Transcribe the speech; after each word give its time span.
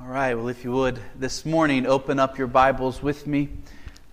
All 0.00 0.06
right, 0.06 0.32
well, 0.36 0.46
if 0.46 0.62
you 0.62 0.70
would, 0.70 1.00
this 1.16 1.44
morning, 1.44 1.84
open 1.84 2.20
up 2.20 2.38
your 2.38 2.46
Bibles 2.46 3.02
with 3.02 3.26
me. 3.26 3.48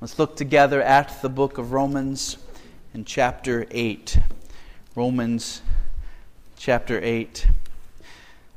Let's 0.02 0.18
look 0.18 0.36
together 0.36 0.82
at 0.82 1.22
the 1.22 1.30
book 1.30 1.60
of 1.60 1.74
Romans 1.74 2.38
in 2.96 3.06
chapter 3.06 3.68
8. 3.70 4.18
Romans 4.96 5.62
chapter 6.58 7.00
8. 7.04 7.46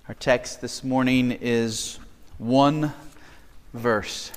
Our 0.09 0.15
text 0.15 0.63
this 0.63 0.83
morning 0.83 1.33
is 1.33 1.99
one 2.39 2.95
verse, 3.75 4.33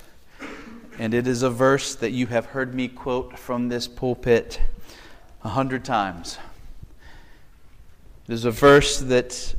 and 1.00 1.14
it 1.14 1.28
is 1.28 1.44
a 1.44 1.50
verse 1.50 1.96
that 1.96 2.12
you 2.12 2.28
have 2.28 2.48
heard 2.48 2.76
me 2.76 2.90
quote 2.90 3.40
from 3.40 3.70
this 3.70 3.88
pulpit 3.88 4.60
a 5.46 5.50
hundred 5.50 5.86
times. 5.86 6.40
It 8.28 8.34
is 8.34 8.44
a 8.44 8.52
verse 8.52 9.00
that 9.00 9.56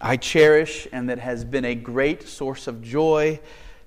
I 0.00 0.16
cherish 0.18 0.86
and 0.92 1.08
that 1.08 1.18
has 1.18 1.44
been 1.44 1.64
a 1.64 1.74
great 1.74 2.28
source 2.28 2.66
of 2.66 2.82
joy 2.82 3.40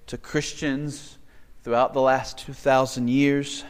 to 0.07 0.17
Christians 0.17 1.19
throughout 1.63 1.93
the 1.93 2.01
last 2.01 2.39
2,000 2.39 3.07
years. 3.07 3.63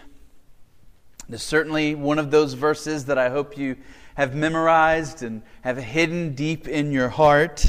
It 1.27 1.35
is 1.35 1.43
certainly 1.43 1.95
one 1.95 2.17
of 2.17 2.31
those 2.31 2.53
verses 2.53 3.05
that 3.05 3.17
I 3.17 3.29
hope 3.29 3.57
you 3.57 3.75
have 4.15 4.35
memorized 4.35 5.21
and 5.21 5.41
have 5.61 5.77
hidden 5.77 6.33
deep 6.33 6.67
in 6.67 6.93
your 6.93 7.09
heart. 7.09 7.65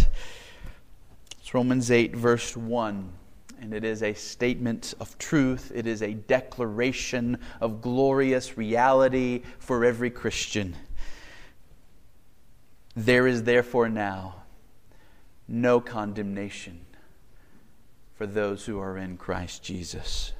It's 1.40 1.52
Romans 1.52 1.90
8, 1.90 2.14
verse 2.14 2.56
1. 2.56 3.12
And 3.60 3.74
it 3.74 3.84
is 3.84 4.04
a 4.04 4.14
statement 4.14 4.94
of 5.00 5.18
truth. 5.18 5.72
It 5.74 5.86
is 5.86 6.00
a 6.00 6.14
declaration 6.14 7.38
of 7.60 7.82
glorious 7.82 8.56
reality 8.56 9.42
for 9.58 9.84
every 9.84 10.10
Christian. 10.10 10.76
There 12.94 13.26
is 13.26 13.42
therefore 13.42 13.88
now 13.88 14.39
no 15.50 15.80
condemnation 15.80 16.80
for 18.14 18.26
those 18.26 18.64
who 18.66 18.78
are 18.78 18.96
in 18.96 19.16
Christ 19.16 19.62
Jesus. 19.62 20.32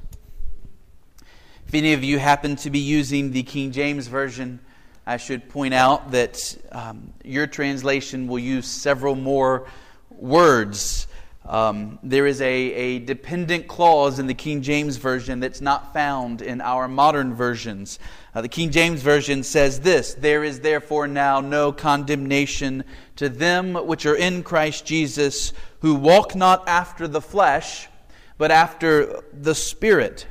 If 1.67 1.75
any 1.75 1.93
of 1.93 2.05
you 2.05 2.19
happen 2.19 2.57
to 2.57 2.71
be 2.71 2.79
using 2.79 3.33
the 3.33 3.43
King 3.43 3.73
James 3.73 4.07
Version, 4.07 4.61
I 5.07 5.17
should 5.17 5.49
point 5.49 5.75
out 5.75 6.13
that 6.13 6.57
um, 6.73 7.13
your 7.25 7.47
translation 7.47 8.29
will 8.29 8.39
use 8.39 8.67
several 8.67 9.17
more 9.17 9.67
words 10.11 11.07
um, 11.47 11.99
there 12.03 12.27
is 12.27 12.41
a, 12.41 12.45
a 12.47 12.99
dependent 13.01 13.67
clause 13.67 14.19
in 14.19 14.27
the 14.27 14.35
King 14.35 14.63
James 14.63 14.99
Version 14.99 15.41
that's 15.41 15.61
not 15.61 15.93
found 15.93 16.43
in 16.43 16.61
our 16.61 16.87
modern 16.87 17.35
versions. 17.35 17.99
Uh, 18.35 18.43
the 18.43 18.49
King 18.49 18.71
James 18.71 19.03
Version 19.03 19.43
says 19.43 19.81
this 19.81 20.15
There 20.15 20.45
is 20.45 20.61
therefore 20.61 21.09
now 21.09 21.41
no 21.41 21.73
condemnation 21.73 22.85
to 23.17 23.29
them 23.29 23.75
which 23.75 24.07
are 24.07 24.15
in 24.15 24.43
Christ 24.43 24.85
Jesus, 24.85 25.53
who 25.81 25.95
walk 25.95 26.37
not 26.37 26.69
after 26.69 27.09
the 27.09 27.23
flesh, 27.23 27.89
but 28.39 28.51
after 28.51 29.23
the 29.33 29.55
Spirit. 29.55 30.27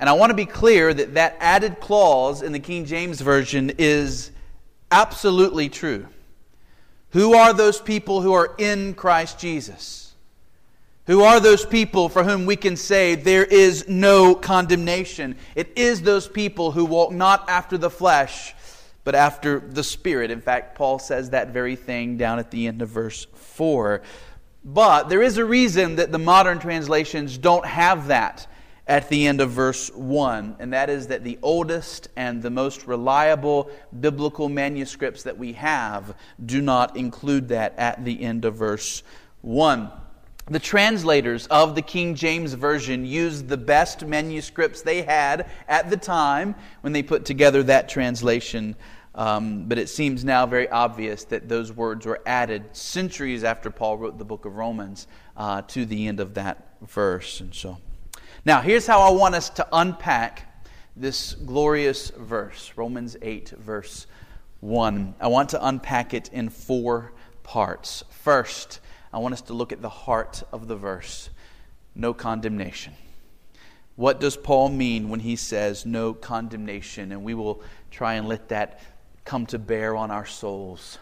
And 0.00 0.08
I 0.08 0.14
want 0.14 0.30
to 0.30 0.34
be 0.34 0.46
clear 0.46 0.92
that 0.92 1.14
that 1.14 1.36
added 1.38 1.80
clause 1.80 2.42
in 2.42 2.52
the 2.52 2.58
King 2.58 2.86
James 2.86 3.20
Version 3.20 3.72
is 3.78 4.32
absolutely 4.90 5.68
true. 5.68 6.08
Who 7.10 7.34
are 7.34 7.52
those 7.52 7.80
people 7.80 8.22
who 8.22 8.32
are 8.32 8.54
in 8.58 8.94
Christ 8.94 9.38
Jesus? 9.38 10.03
Who 11.06 11.22
are 11.22 11.38
those 11.38 11.66
people 11.66 12.08
for 12.08 12.24
whom 12.24 12.46
we 12.46 12.56
can 12.56 12.76
say 12.76 13.14
there 13.14 13.44
is 13.44 13.86
no 13.86 14.34
condemnation? 14.34 15.36
It 15.54 15.70
is 15.76 16.00
those 16.00 16.26
people 16.26 16.70
who 16.70 16.86
walk 16.86 17.12
not 17.12 17.44
after 17.46 17.76
the 17.76 17.90
flesh, 17.90 18.54
but 19.04 19.14
after 19.14 19.60
the 19.60 19.84
Spirit. 19.84 20.30
In 20.30 20.40
fact, 20.40 20.76
Paul 20.76 20.98
says 20.98 21.30
that 21.30 21.48
very 21.48 21.76
thing 21.76 22.16
down 22.16 22.38
at 22.38 22.50
the 22.50 22.66
end 22.66 22.80
of 22.80 22.88
verse 22.88 23.26
4. 23.34 24.00
But 24.64 25.10
there 25.10 25.22
is 25.22 25.36
a 25.36 25.44
reason 25.44 25.96
that 25.96 26.10
the 26.10 26.18
modern 26.18 26.58
translations 26.58 27.36
don't 27.36 27.66
have 27.66 28.06
that 28.06 28.46
at 28.86 29.10
the 29.10 29.26
end 29.26 29.42
of 29.42 29.50
verse 29.50 29.90
1, 29.90 30.56
and 30.58 30.72
that 30.72 30.88
is 30.88 31.08
that 31.08 31.22
the 31.22 31.38
oldest 31.42 32.08
and 32.16 32.42
the 32.42 32.50
most 32.50 32.86
reliable 32.86 33.70
biblical 34.00 34.48
manuscripts 34.48 35.22
that 35.24 35.36
we 35.36 35.52
have 35.52 36.14
do 36.44 36.62
not 36.62 36.96
include 36.96 37.48
that 37.48 37.74
at 37.78 38.06
the 38.06 38.22
end 38.22 38.46
of 38.46 38.54
verse 38.54 39.02
1 39.42 39.90
the 40.46 40.58
translators 40.58 41.46
of 41.46 41.74
the 41.74 41.82
King 41.82 42.14
James 42.14 42.52
Version 42.52 43.06
used 43.06 43.48
the 43.48 43.56
best 43.56 44.04
manuscripts 44.04 44.82
they 44.82 45.02
had 45.02 45.48
at 45.68 45.88
the 45.88 45.96
time 45.96 46.54
when 46.82 46.92
they 46.92 47.02
put 47.02 47.24
together 47.24 47.62
that 47.62 47.88
translation. 47.88 48.76
Um, 49.14 49.66
but 49.68 49.78
it 49.78 49.88
seems 49.88 50.24
now 50.24 50.44
very 50.44 50.68
obvious 50.68 51.24
that 51.26 51.48
those 51.48 51.72
words 51.72 52.04
were 52.04 52.20
added 52.26 52.76
centuries 52.76 53.44
after 53.44 53.70
Paul 53.70 53.96
wrote 53.96 54.18
the 54.18 54.24
book 54.24 54.44
of 54.44 54.56
Romans 54.56 55.06
uh, 55.36 55.62
to 55.68 55.86
the 55.86 56.08
end 56.08 56.20
of 56.20 56.34
that 56.34 56.76
verse. 56.82 57.40
And 57.40 57.54
so, 57.54 57.78
now 58.44 58.60
here's 58.60 58.86
how 58.86 59.00
I 59.00 59.10
want 59.10 59.34
us 59.34 59.50
to 59.50 59.66
unpack 59.72 60.50
this 60.96 61.34
glorious 61.34 62.10
verse, 62.10 62.72
Romans 62.76 63.16
8, 63.22 63.50
verse 63.50 64.06
1. 64.60 65.14
I 65.20 65.28
want 65.28 65.50
to 65.50 65.66
unpack 65.66 66.12
it 66.12 66.28
in 66.32 66.48
four 66.48 67.12
parts. 67.44 68.04
First, 68.10 68.80
I 69.14 69.18
want 69.18 69.32
us 69.32 69.42
to 69.42 69.52
look 69.52 69.72
at 69.72 69.80
the 69.80 69.88
heart 69.88 70.42
of 70.50 70.66
the 70.66 70.74
verse 70.74 71.30
no 71.94 72.12
condemnation. 72.12 72.92
What 73.94 74.18
does 74.18 74.36
Paul 74.36 74.70
mean 74.70 75.08
when 75.08 75.20
he 75.20 75.36
says 75.36 75.86
no 75.86 76.12
condemnation? 76.12 77.12
And 77.12 77.22
we 77.22 77.32
will 77.32 77.62
try 77.92 78.14
and 78.14 78.26
let 78.26 78.48
that 78.48 78.80
come 79.24 79.46
to 79.46 79.58
bear 79.60 79.94
on 79.94 80.10
our 80.10 80.26
souls. 80.26 80.98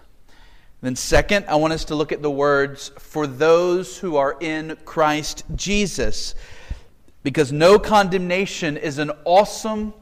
Then, 0.83 0.95
second, 0.95 1.47
I 1.49 1.55
want 1.55 1.73
us 1.73 1.87
to 1.87 1.95
look 1.95 2.12
at 2.12 2.21
the 2.21 2.31
words 2.31 2.93
for 2.99 3.27
those 3.27 3.97
who 3.97 4.17
are 4.17 4.37
in 4.41 4.77
Christ 4.84 5.44
Jesus. 5.56 6.34
Because 7.23 7.50
no 7.50 7.79
condemnation 7.79 8.77
is 8.77 8.99
an 8.99 9.11
awesome, 9.25 9.94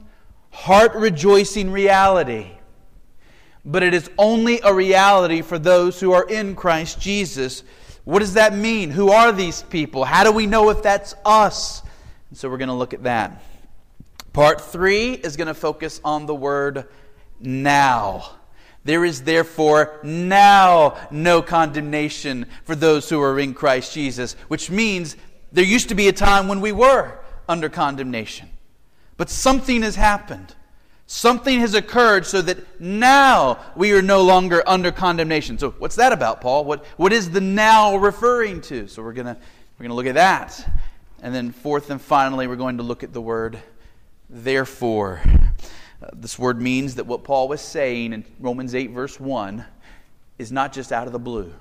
heart 0.51 0.97
rejoicing 0.97 1.71
reality. 1.71 2.49
But 3.65 3.85
it 3.85 3.95
is 3.95 4.11
only 4.19 4.59
a 4.65 4.75
reality 4.75 5.43
for 5.43 5.61
those 5.61 6.01
who 6.01 6.11
are 6.11 6.29
in 6.29 6.57
Christ 6.57 7.01
Jesus. 7.01 7.63
What 8.11 8.19
does 8.19 8.35
that 8.35 8.57
mean? 8.57 8.91
Who 8.91 9.13
are 9.13 9.31
these 9.31 9.63
people? 9.63 10.05
How 10.05 10.25
do 10.25 10.33
we 10.33 10.49
know 10.49 10.71
if 10.71 10.83
that's 10.83 11.15
us? 11.25 11.81
And 12.29 12.37
so 12.37 12.51
we're 12.51 12.59
going 12.59 12.67
to 12.67 12.75
look 12.75 12.93
at 12.93 13.05
that. 13.05 13.41
Part 14.33 14.61
three 14.61 15.13
is 15.13 15.37
going 15.37 15.47
to 15.47 15.55
focus 15.55 16.01
on 16.05 16.27
the 16.27 16.35
word 16.35 16.89
now. 17.39 18.33
There 18.83 19.05
is 19.05 19.23
therefore 19.23 20.01
now 20.03 20.99
no 21.13 21.41
condemnation 21.41 22.47
for 22.65 22.75
those 22.75 23.09
who 23.09 23.23
are 23.23 23.39
in 23.39 23.55
Christ 23.55 23.95
Jesus, 23.95 24.33
which 24.49 24.73
means 24.73 25.17
there 25.53 25.63
used 25.63 25.91
to 25.91 25.95
be 25.95 26.09
a 26.09 26.13
time 26.13 26.49
when 26.49 26.61
we 26.61 26.73
were 26.73 27.17
under 27.49 27.69
condemnation. 27.69 28.51
But 29.19 29.31
something 29.31 29.83
has 29.83 29.95
happened. 29.95 30.57
Something 31.13 31.59
has 31.59 31.75
occurred 31.75 32.25
so 32.25 32.41
that 32.41 32.81
now 32.81 33.59
we 33.75 33.93
are 33.95 34.01
no 34.01 34.23
longer 34.23 34.63
under 34.65 34.93
condemnation. 34.93 35.59
So, 35.59 35.71
what's 35.73 35.97
that 35.97 36.13
about, 36.13 36.41
Paul? 36.41 36.65
What, 36.65 36.85
what 36.99 37.13
is 37.13 37.33
the 37.33 37.41
now 37.41 37.97
referring 37.97 38.61
to? 38.61 38.87
So, 38.87 39.03
we're 39.03 39.13
going 39.13 39.27
we're 39.27 39.35
going 39.81 39.89
to 39.89 39.95
look 39.95 40.07
at 40.07 40.15
that. 40.15 40.65
And 41.21 41.35
then, 41.35 41.51
fourth 41.51 41.91
and 41.91 42.01
finally, 42.01 42.47
we're 42.47 42.55
going 42.55 42.77
to 42.77 42.85
look 42.85 43.03
at 43.03 43.13
the 43.13 43.21
word 43.21 43.59
therefore. 44.29 45.21
Uh, 46.01 46.11
this 46.13 46.39
word 46.39 46.63
means 46.63 46.95
that 46.95 47.07
what 47.07 47.25
Paul 47.25 47.49
was 47.49 47.61
saying 47.61 48.13
in 48.13 48.25
Romans 48.39 48.77
8, 48.77 48.93
verse 48.93 49.19
1, 49.19 49.65
is 50.39 50.53
not 50.53 50.73
just 50.73 50.93
out 50.93 51.09
of 51.09 51.13
the 51.13 51.19
blue. 51.19 51.53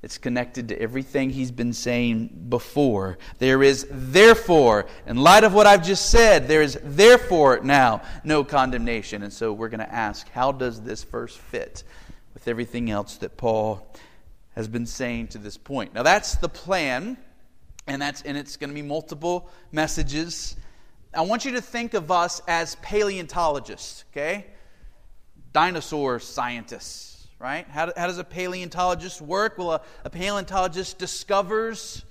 It's 0.00 0.16
connected 0.16 0.68
to 0.68 0.80
everything 0.80 1.30
he's 1.30 1.50
been 1.50 1.72
saying 1.72 2.46
before. 2.48 3.18
There 3.38 3.64
is 3.64 3.86
therefore, 3.90 4.86
in 5.06 5.16
light 5.16 5.42
of 5.42 5.54
what 5.54 5.66
I've 5.66 5.84
just 5.84 6.10
said, 6.10 6.46
there 6.46 6.62
is 6.62 6.78
therefore 6.84 7.60
now 7.64 8.02
no 8.22 8.44
condemnation. 8.44 9.24
And 9.24 9.32
so 9.32 9.52
we're 9.52 9.68
going 9.68 9.80
to 9.80 9.92
ask, 9.92 10.28
how 10.30 10.52
does 10.52 10.80
this 10.82 11.02
verse 11.02 11.34
fit 11.34 11.82
with 12.32 12.46
everything 12.46 12.90
else 12.90 13.16
that 13.16 13.36
Paul 13.36 13.92
has 14.54 14.68
been 14.68 14.86
saying 14.86 15.28
to 15.28 15.38
this 15.38 15.56
point? 15.56 15.94
Now 15.94 16.04
that's 16.04 16.36
the 16.36 16.48
plan, 16.48 17.16
and 17.88 18.00
that's 18.00 18.22
and 18.22 18.36
it's 18.36 18.56
going 18.56 18.70
to 18.70 18.74
be 18.74 18.82
multiple 18.82 19.50
messages. 19.72 20.54
I 21.12 21.22
want 21.22 21.44
you 21.44 21.52
to 21.52 21.60
think 21.60 21.94
of 21.94 22.12
us 22.12 22.40
as 22.46 22.76
paleontologists, 22.76 24.04
okay? 24.12 24.46
Dinosaur 25.52 26.20
scientists 26.20 27.17
right? 27.38 27.66
How, 27.68 27.92
how 27.96 28.06
does 28.06 28.18
a 28.18 28.24
paleontologist 28.24 29.20
work? 29.20 29.58
Well, 29.58 29.72
a, 29.72 29.80
a 30.04 30.10
paleontologist 30.10 30.98
discovers 30.98 32.04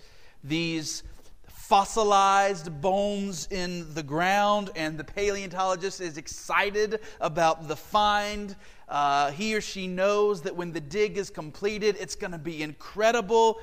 these 0.43 1.03
fossilized 1.47 2.81
bones 2.81 3.47
in 3.51 3.93
the 3.93 4.03
ground, 4.03 4.69
and 4.75 4.97
the 4.97 5.03
paleontologist 5.03 5.99
is 5.99 6.17
excited 6.17 7.01
about 7.19 7.67
the 7.67 7.75
find. 7.75 8.55
Uh, 8.87 9.31
he 9.31 9.53
or 9.53 9.59
she 9.59 9.85
knows 9.85 10.41
that 10.43 10.55
when 10.55 10.71
the 10.71 10.79
dig 10.79 11.17
is 11.17 11.29
completed, 11.29 11.97
it's 11.99 12.15
going 12.15 12.31
to 12.31 12.37
be 12.37 12.63
incredible, 12.63 13.59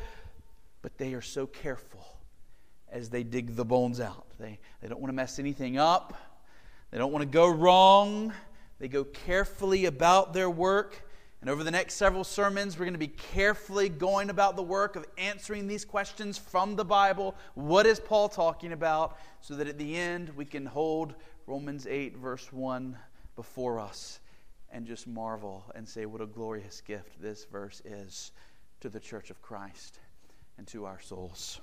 but 0.82 0.99
they 0.99 1.14
are 1.14 1.22
so 1.22 1.46
careful 1.46 2.05
as 2.93 3.08
they 3.08 3.22
dig 3.22 3.56
the 3.56 3.64
bones 3.64 4.00
out. 4.00 4.26
They, 4.38 4.58
they 4.82 4.88
don't 4.88 5.00
want 5.00 5.08
to 5.08 5.17
mess 5.17 5.38
anything 5.38 5.78
up, 5.78 6.14
they 6.90 6.99
don't 6.99 7.10
want 7.10 7.22
to 7.22 7.31
go 7.31 7.49
wrong. 7.49 8.32
They 8.81 8.88
go 8.88 9.05
carefully 9.05 9.87
about 9.87 10.34
their 10.34 10.50
work 10.50 11.05
And 11.44 11.50
over 11.50 11.62
the 11.62 11.70
next 11.70 11.96
several 11.96 12.25
sermons, 12.25 12.79
we're 12.79 12.87
going 12.87 12.94
to 12.94 12.99
be 12.99 13.06
carefully 13.06 13.91
going 13.91 14.31
about 14.31 14.56
the 14.56 14.62
work 14.62 14.96
of 14.96 15.05
answering 15.19 15.67
these 15.67 15.85
questions 15.85 16.38
from 16.38 16.75
the 16.75 16.87
Bible. 16.87 17.35
What 17.52 17.85
is 17.85 18.00
Paul 18.00 18.31
talking 18.31 18.73
about? 18.73 19.19
So 19.43 19.55
that 19.56 19.69
at 19.69 19.76
the 19.76 19.94
end, 19.94 20.31
we 20.37 20.46
can 20.46 20.64
hold 20.64 21.14
Romans 21.46 21.87
8, 21.87 22.17
verse 22.17 22.50
1 22.50 22.96
before 23.37 23.79
us 23.79 24.20
and 24.70 24.87
just 24.87 25.06
marvel 25.06 25.70
and 25.75 25.87
say, 25.87 26.06
what 26.06 26.23
a 26.23 26.26
glorious 26.26 26.81
gift 26.81 27.20
this 27.20 27.44
verse 27.44 27.82
is 27.85 28.32
to 28.81 28.88
the 28.88 28.99
church 28.99 29.29
of 29.29 29.43
Christ 29.43 29.99
and 30.56 30.67
to 30.69 30.87
our 30.87 30.99
souls. 30.99 31.61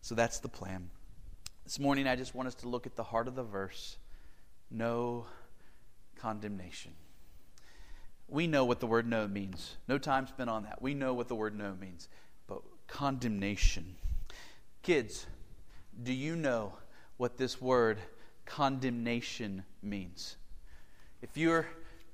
So 0.00 0.16
that's 0.16 0.40
the 0.40 0.48
plan. 0.48 0.90
This 1.62 1.78
morning, 1.78 2.08
I 2.08 2.16
just 2.16 2.34
want 2.34 2.48
us 2.48 2.56
to 2.56 2.68
look 2.68 2.84
at 2.84 2.96
the 2.96 3.04
heart 3.04 3.28
of 3.28 3.36
the 3.36 3.44
verse 3.44 3.96
no 4.72 5.24
condemnation. 6.16 6.94
We 8.30 8.46
know 8.46 8.64
what 8.64 8.78
the 8.78 8.86
word 8.86 9.08
no 9.08 9.26
means. 9.26 9.76
No 9.88 9.98
time 9.98 10.26
spent 10.26 10.48
on 10.48 10.62
that. 10.62 10.80
We 10.80 10.94
know 10.94 11.12
what 11.14 11.28
the 11.28 11.34
word 11.34 11.58
no 11.58 11.74
means. 11.80 12.08
But 12.46 12.62
condemnation. 12.86 13.96
Kids, 14.82 15.26
do 16.02 16.12
you 16.12 16.36
know 16.36 16.72
what 17.16 17.36
this 17.36 17.60
word 17.60 17.98
condemnation 18.46 19.64
means? 19.82 20.36
If 21.22 21.36
your 21.36 21.66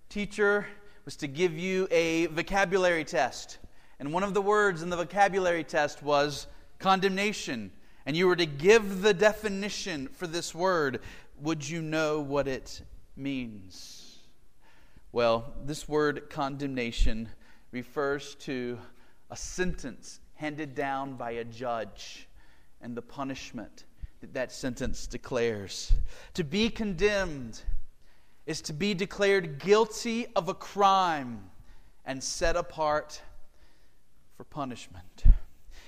teacher 0.08 0.66
was 1.04 1.16
to 1.16 1.28
give 1.28 1.56
you 1.56 1.86
a 1.90 2.26
vocabulary 2.26 3.04
test, 3.04 3.58
and 4.00 4.12
one 4.12 4.22
of 4.22 4.34
the 4.34 4.42
words 4.42 4.82
in 4.82 4.90
the 4.90 4.96
vocabulary 4.96 5.64
test 5.64 6.02
was 6.02 6.46
condemnation, 6.78 7.70
and 8.06 8.16
you 8.16 8.26
were 8.26 8.36
to 8.36 8.46
give 8.46 9.02
the 9.02 9.14
definition 9.14 10.08
for 10.08 10.26
this 10.26 10.54
word, 10.54 11.00
would 11.40 11.68
you 11.68 11.82
know 11.82 12.20
what 12.20 12.48
it 12.48 12.80
means? 13.16 13.95
Well, 15.16 15.54
this 15.64 15.88
word 15.88 16.28
condemnation 16.28 17.30
refers 17.72 18.34
to 18.40 18.76
a 19.30 19.36
sentence 19.38 20.20
handed 20.34 20.74
down 20.74 21.14
by 21.14 21.30
a 21.30 21.44
judge 21.44 22.28
and 22.82 22.94
the 22.94 23.00
punishment 23.00 23.86
that 24.20 24.34
that 24.34 24.52
sentence 24.52 25.06
declares. 25.06 25.90
To 26.34 26.44
be 26.44 26.68
condemned 26.68 27.62
is 28.44 28.60
to 28.60 28.74
be 28.74 28.92
declared 28.92 29.58
guilty 29.58 30.26
of 30.36 30.50
a 30.50 30.54
crime 30.54 31.48
and 32.04 32.22
set 32.22 32.54
apart 32.54 33.22
for 34.36 34.44
punishment. 34.44 35.24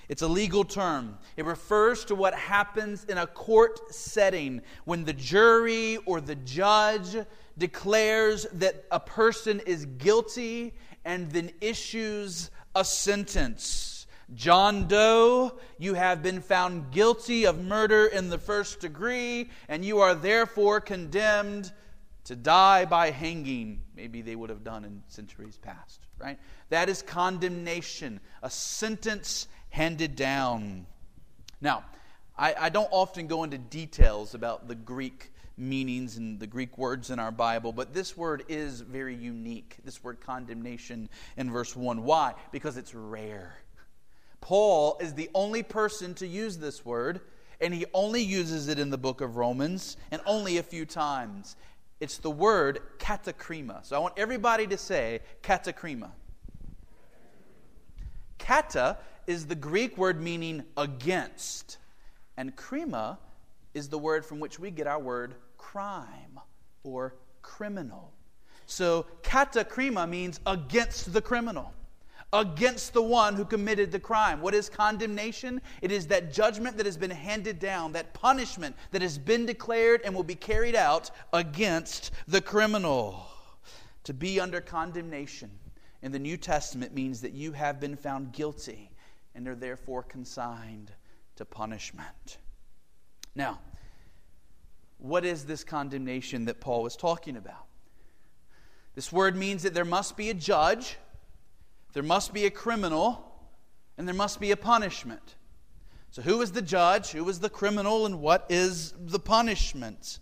It's 0.09 0.23
a 0.23 0.29
legal 0.29 0.65
term. 0.65 1.19
It 1.37 1.45
refers 1.45 2.07
to 2.07 2.15
what 2.15 2.33
happens 2.33 3.05
in 3.05 3.19
a 3.19 3.27
court 3.27 3.95
setting 3.95 4.63
when 4.87 5.05
the 5.05 5.13
jury 5.13 5.99
or 6.07 6.23
the 6.23 6.35
judge 6.35 7.15
declares 7.59 8.47
that 8.53 8.85
a 8.91 9.01
person 9.01 9.61
is 9.67 9.85
guilty 9.85 10.75
and 11.05 11.31
then 11.31 11.51
issues 11.61 12.51
a 12.75 12.85
sentence. 12.85 14.07
John 14.35 14.89
Doe, 14.89 15.59
you 15.79 15.95
have 15.95 16.23
been 16.23 16.43
found 16.43 16.91
guilty 16.91 17.47
of 17.47 17.65
murder 17.65 18.07
in 18.07 18.29
the 18.29 18.39
first 18.39 18.81
degree, 18.81 19.49
and 19.69 19.85
you 19.85 20.01
are 20.01 20.15
therefore 20.15 20.81
condemned 20.81 21.73
to 22.25 22.37
die 22.37 22.85
by 22.85 23.11
hanging. 23.11 23.81
Maybe 23.97 24.21
they 24.21 24.37
would 24.37 24.51
have 24.51 24.63
done 24.63 24.85
in 24.85 25.03
centuries 25.09 25.57
past, 25.57 26.01
right? 26.19 26.39
That 26.69 26.91
is 26.91 27.01
condemnation, 27.01 28.21
a 28.43 28.51
sentence 28.51 29.49
handed 29.71 30.15
down. 30.15 30.87
Now, 31.63 31.85
I, 32.37 32.55
I 32.59 32.69
don't 32.69 32.89
often 32.91 33.29
go 33.29 33.45
into 33.45 33.57
details 33.57 34.35
about 34.35 34.69
the 34.69 34.75
Greek 34.75 35.33
meanings 35.59 36.17
and 36.17 36.39
the 36.39 36.47
Greek 36.47 36.79
words 36.79 37.11
in 37.11 37.19
our 37.19 37.31
Bible, 37.31 37.73
but 37.73 37.93
this 37.93 38.17
word 38.17 38.45
is 38.49 38.81
very 38.81 39.15
unique. 39.15 39.77
This 39.85 40.03
word 40.03 40.21
condemnation 40.21 41.09
in 41.37 41.51
verse 41.51 41.75
1. 41.75 42.05
Why? 42.05 42.35
Because 42.53 42.77
it's 42.77 42.95
rare. 42.95 43.57
Paul 44.41 44.97
is 45.01 45.15
the 45.15 45.29
only 45.35 45.63
person 45.63 46.15
to 46.15 46.27
use 46.27 46.59
this 46.59 46.85
word, 46.85 47.21
and 47.61 47.75
he 47.75 47.87
only 47.93 48.23
uses 48.23 48.69
it 48.69 48.79
in 48.79 48.91
the 48.91 48.99
book 48.99 49.21
of 49.21 49.37
Romans 49.37 49.97
and 50.11 50.23
only 50.27 50.59
a 50.59 50.63
few 50.63 50.87
times. 50.87 51.57
It's 52.01 52.19
the 52.19 52.31
word 52.31 52.81
katakrima. 52.99 53.85
So 53.85 53.97
I 53.97 53.99
want 53.99 54.15
everybody 54.17 54.67
to 54.69 54.79
say 54.79 55.21
katakrima. 55.43 56.11
Kata 58.39 58.99
is 59.27 59.47
the 59.47 59.57
Greek 59.57 59.99
word 59.99 60.21
meaning 60.21 60.63
against, 60.77 61.79
and 62.37 62.57
krima 62.57 63.19
is 63.75 63.89
the 63.89 63.99
word 63.99 64.25
from 64.25 64.41
which 64.41 64.59
we 64.59 64.71
get 64.71 64.87
our 64.87 64.99
word 64.99 65.35
crime 65.59 66.41
or 66.83 67.17
criminal. 67.43 68.13
So 68.67 69.07
katakrima 69.23 70.09
means 70.09 70.41
against 70.47 71.13
the 71.13 71.21
criminal, 71.21 71.73
against 72.33 72.93
the 72.93 73.03
one 73.03 73.35
who 73.35 73.45
committed 73.45 73.91
the 73.91 74.01
crime. 74.01 74.41
What 74.41 74.55
is 74.55 74.69
condemnation? 74.69 75.61
It 75.83 75.91
is 75.91 76.07
that 76.09 76.33
judgment 76.33 76.77
that 76.77 76.87
has 76.87 76.97
been 76.97 77.11
handed 77.11 77.59
down, 77.59 77.93
that 77.93 78.15
punishment 78.15 78.77
that 78.91 79.03
has 79.03 79.19
been 79.19 79.47
declared 79.47 80.03
and 80.05 80.15
will 80.15 80.23
be 80.23 80.35
carried 80.35 80.77
out 80.77 81.11
against 81.33 82.11
the 82.27 82.41
criminal. 82.41 83.27
To 84.05 84.15
be 84.15 84.41
under 84.41 84.61
condemnation 84.61 85.51
in 86.03 86.13
the 86.13 86.19
New 86.19 86.37
Testament 86.37 86.95
means 86.95 87.21
that 87.23 87.33
you 87.33 87.53
have 87.53 87.81
been 87.81 87.97
found 87.97 88.33
guilty 88.33 88.91
and 89.35 89.47
are 89.49 89.55
therefore 89.55 90.03
consigned 90.03 90.93
to 91.37 91.45
punishment. 91.45 92.39
Now, 93.35 93.61
what 94.99 95.25
is 95.25 95.45
this 95.45 95.65
condemnation 95.65 96.45
that 96.47 96.61
Paul 96.61 96.83
was 96.83 96.97
talking 96.97 97.37
about? 97.37 97.67
This 98.95 99.13
word 99.13 99.37
means 99.37 99.63
that 99.63 99.75
there 99.75 99.85
must 99.85 100.17
be 100.17 100.31
a 100.31 100.35
judge, 100.35 100.97
there 101.93 102.03
must 102.03 102.35
be 102.35 102.47
a 102.47 102.51
criminal, 102.51 103.25
and 103.97 104.07
there 104.07 104.15
must 104.15 104.41
be 104.41 104.51
a 104.51 104.57
punishment. 104.57 105.37
So, 106.11 106.23
who 106.23 106.41
is 106.41 106.53
the 106.53 106.63
judge? 106.63 107.11
Who 107.11 107.29
is 107.29 107.39
the 107.39 107.51
criminal? 107.51 108.07
And 108.07 108.21
what 108.21 108.47
is 108.49 108.95
the 108.99 109.19
punishment? 109.19 110.19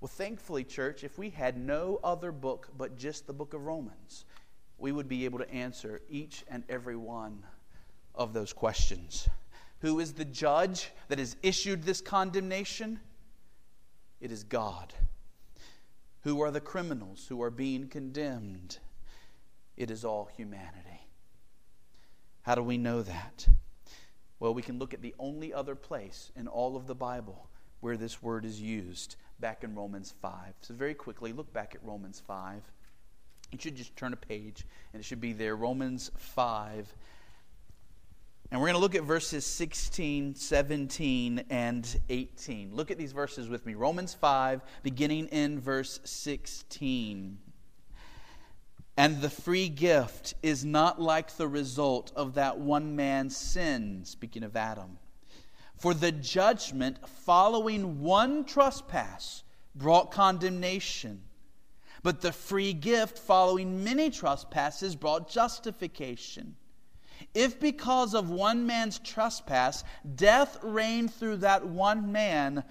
Well, 0.00 0.08
thankfully, 0.08 0.64
church, 0.64 1.04
if 1.04 1.18
we 1.18 1.30
had 1.30 1.56
no 1.56 2.00
other 2.02 2.32
book 2.32 2.68
but 2.76 2.96
just 2.96 3.26
the 3.26 3.32
book 3.32 3.54
of 3.54 3.64
Romans, 3.64 4.24
we 4.78 4.92
would 4.92 5.08
be 5.08 5.24
able 5.24 5.38
to 5.38 5.50
answer 5.50 6.00
each 6.08 6.44
and 6.48 6.64
every 6.68 6.96
one 6.96 7.44
of 8.14 8.32
those 8.32 8.52
questions. 8.52 9.28
Who 9.80 10.00
is 10.00 10.14
the 10.14 10.24
judge 10.24 10.90
that 11.08 11.18
has 11.18 11.36
issued 11.42 11.82
this 11.82 12.00
condemnation? 12.00 13.00
It 14.26 14.32
is 14.32 14.42
God. 14.42 14.92
Who 16.22 16.40
are 16.40 16.50
the 16.50 16.60
criminals 16.60 17.26
who 17.28 17.40
are 17.42 17.48
being 17.48 17.86
condemned? 17.86 18.78
It 19.76 19.88
is 19.88 20.04
all 20.04 20.28
humanity. 20.36 21.06
How 22.42 22.56
do 22.56 22.62
we 22.64 22.76
know 22.76 23.02
that? 23.02 23.46
Well, 24.40 24.52
we 24.52 24.62
can 24.62 24.80
look 24.80 24.92
at 24.92 25.00
the 25.00 25.14
only 25.20 25.54
other 25.54 25.76
place 25.76 26.32
in 26.34 26.48
all 26.48 26.76
of 26.76 26.88
the 26.88 26.94
Bible 26.96 27.48
where 27.78 27.96
this 27.96 28.20
word 28.20 28.44
is 28.44 28.60
used, 28.60 29.14
back 29.38 29.62
in 29.62 29.76
Romans 29.76 30.12
5. 30.20 30.54
So, 30.60 30.74
very 30.74 30.94
quickly, 30.94 31.32
look 31.32 31.52
back 31.52 31.76
at 31.76 31.84
Romans 31.84 32.20
5. 32.26 32.62
You 33.52 33.58
should 33.60 33.76
just 33.76 33.94
turn 33.94 34.12
a 34.12 34.16
page, 34.16 34.66
and 34.92 34.98
it 34.98 35.04
should 35.04 35.20
be 35.20 35.34
there. 35.34 35.54
Romans 35.54 36.10
5 36.16 36.92
and 38.50 38.60
we're 38.60 38.68
going 38.68 38.76
to 38.76 38.80
look 38.80 38.94
at 38.94 39.02
verses 39.02 39.44
16, 39.44 40.36
17, 40.36 41.44
and 41.50 42.00
18. 42.08 42.74
Look 42.74 42.90
at 42.90 42.98
these 42.98 43.12
verses 43.12 43.48
with 43.48 43.66
me. 43.66 43.74
Romans 43.74 44.14
5, 44.14 44.60
beginning 44.82 45.26
in 45.28 45.58
verse 45.58 45.98
16. 46.04 47.38
And 48.96 49.20
the 49.20 49.30
free 49.30 49.68
gift 49.68 50.34
is 50.42 50.64
not 50.64 51.00
like 51.00 51.36
the 51.36 51.48
result 51.48 52.12
of 52.14 52.34
that 52.34 52.58
one 52.58 52.94
man's 52.94 53.36
sin, 53.36 54.02
speaking 54.04 54.44
of 54.44 54.56
Adam. 54.56 54.98
For 55.76 55.92
the 55.92 56.12
judgment 56.12 57.06
following 57.06 58.00
one 58.00 58.44
trespass 58.44 59.42
brought 59.74 60.12
condemnation, 60.12 61.22
but 62.02 62.22
the 62.22 62.32
free 62.32 62.72
gift 62.72 63.18
following 63.18 63.82
many 63.82 64.08
trespasses 64.08 64.94
brought 64.94 65.28
justification. 65.28 66.56
If 67.34 67.60
because 67.60 68.14
of 68.14 68.30
one 68.30 68.66
man's 68.66 68.98
trespass 68.98 69.84
death 70.14 70.58
reigned 70.62 71.12
through 71.12 71.38
that 71.38 71.66
one 71.66 72.12
man, 72.12 72.64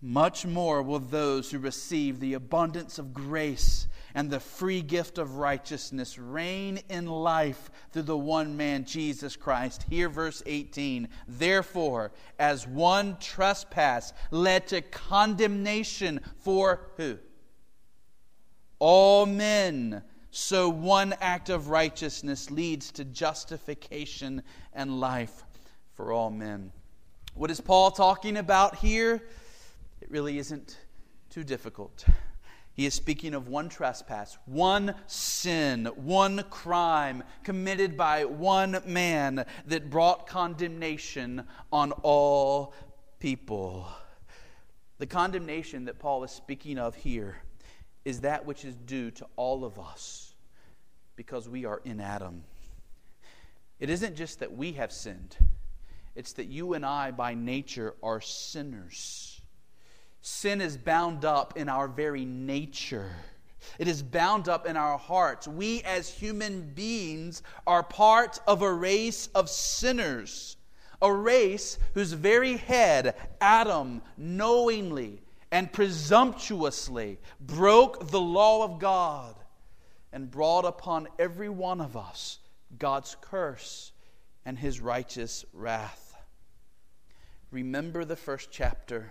much 0.00 0.46
more 0.46 0.82
will 0.82 1.00
those 1.00 1.50
who 1.50 1.58
receive 1.58 2.20
the 2.20 2.34
abundance 2.34 2.98
of 2.98 3.12
grace 3.12 3.88
and 4.14 4.30
the 4.30 4.40
free 4.40 4.80
gift 4.80 5.18
of 5.18 5.36
righteousness 5.36 6.18
reign 6.18 6.80
in 6.88 7.06
life 7.06 7.70
through 7.92 8.02
the 8.02 8.16
one 8.16 8.56
man, 8.56 8.84
Jesus 8.84 9.36
Christ. 9.36 9.84
Here, 9.88 10.08
verse 10.08 10.42
18. 10.46 11.08
Therefore, 11.26 12.12
as 12.38 12.66
one 12.66 13.16
trespass 13.20 14.12
led 14.30 14.66
to 14.68 14.80
condemnation 14.82 16.20
for 16.38 16.90
who? 16.96 17.18
All 18.78 19.26
men 19.26 20.02
so 20.30 20.68
one 20.68 21.14
act 21.20 21.48
of 21.48 21.68
righteousness 21.68 22.50
leads 22.50 22.90
to 22.92 23.04
justification 23.04 24.42
and 24.72 25.00
life 25.00 25.44
for 25.94 26.12
all 26.12 26.30
men. 26.30 26.70
What 27.34 27.50
is 27.50 27.60
Paul 27.60 27.90
talking 27.90 28.36
about 28.36 28.76
here? 28.76 29.22
It 30.00 30.10
really 30.10 30.38
isn't 30.38 30.78
too 31.30 31.44
difficult. 31.44 32.04
He 32.72 32.86
is 32.86 32.94
speaking 32.94 33.34
of 33.34 33.48
one 33.48 33.68
trespass, 33.68 34.38
one 34.46 34.94
sin, 35.06 35.86
one 35.96 36.44
crime 36.50 37.24
committed 37.42 37.96
by 37.96 38.24
one 38.24 38.80
man 38.86 39.44
that 39.66 39.90
brought 39.90 40.28
condemnation 40.28 41.44
on 41.72 41.90
all 42.02 42.74
people. 43.18 43.88
The 44.98 45.06
condemnation 45.06 45.86
that 45.86 45.98
Paul 45.98 46.22
is 46.22 46.30
speaking 46.30 46.78
of 46.78 46.94
here 46.94 47.38
is 48.08 48.22
that 48.22 48.46
which 48.46 48.64
is 48.64 48.74
due 48.74 49.10
to 49.10 49.26
all 49.36 49.66
of 49.66 49.78
us 49.78 50.34
because 51.14 51.46
we 51.46 51.66
are 51.66 51.82
in 51.84 52.00
Adam. 52.00 52.42
It 53.80 53.90
isn't 53.90 54.16
just 54.16 54.40
that 54.40 54.50
we 54.50 54.72
have 54.72 54.90
sinned, 54.90 55.36
it's 56.14 56.32
that 56.32 56.46
you 56.46 56.72
and 56.72 56.86
I, 56.86 57.10
by 57.10 57.34
nature, 57.34 57.96
are 58.02 58.22
sinners. 58.22 59.42
Sin 60.22 60.62
is 60.62 60.78
bound 60.78 61.26
up 61.26 61.58
in 61.58 61.68
our 61.68 61.86
very 61.86 62.24
nature. 62.24 63.10
It 63.78 63.88
is 63.88 64.02
bound 64.02 64.48
up 64.48 64.66
in 64.66 64.74
our 64.74 64.96
hearts. 64.96 65.46
We, 65.46 65.82
as 65.82 66.08
human 66.08 66.72
beings, 66.74 67.42
are 67.66 67.82
part 67.82 68.40
of 68.46 68.62
a 68.62 68.72
race 68.72 69.28
of 69.34 69.50
sinners, 69.50 70.56
a 71.02 71.12
race 71.12 71.78
whose 71.92 72.14
very 72.14 72.56
head, 72.56 73.16
Adam, 73.42 74.00
knowingly 74.16 75.20
and 75.50 75.72
presumptuously 75.72 77.18
broke 77.40 78.10
the 78.10 78.20
law 78.20 78.64
of 78.64 78.78
God 78.78 79.34
and 80.12 80.30
brought 80.30 80.64
upon 80.64 81.08
every 81.18 81.48
one 81.48 81.80
of 81.80 81.96
us 81.96 82.38
God's 82.78 83.16
curse 83.20 83.92
and 84.44 84.58
his 84.58 84.80
righteous 84.80 85.44
wrath. 85.52 86.14
Remember 87.50 88.04
the 88.04 88.16
first 88.16 88.50
chapter 88.50 89.10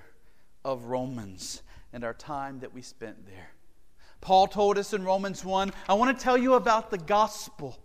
of 0.63 0.85
Romans 0.85 1.63
and 1.91 2.03
our 2.03 2.13
time 2.13 2.59
that 2.59 2.73
we 2.73 2.81
spent 2.81 3.25
there. 3.25 3.49
Paul 4.21 4.47
told 4.47 4.77
us 4.77 4.93
in 4.93 5.03
Romans 5.03 5.43
1 5.43 5.71
I 5.89 5.93
want 5.93 6.17
to 6.17 6.23
tell 6.23 6.37
you 6.37 6.53
about 6.53 6.91
the 6.91 6.97
gospel. 6.97 7.77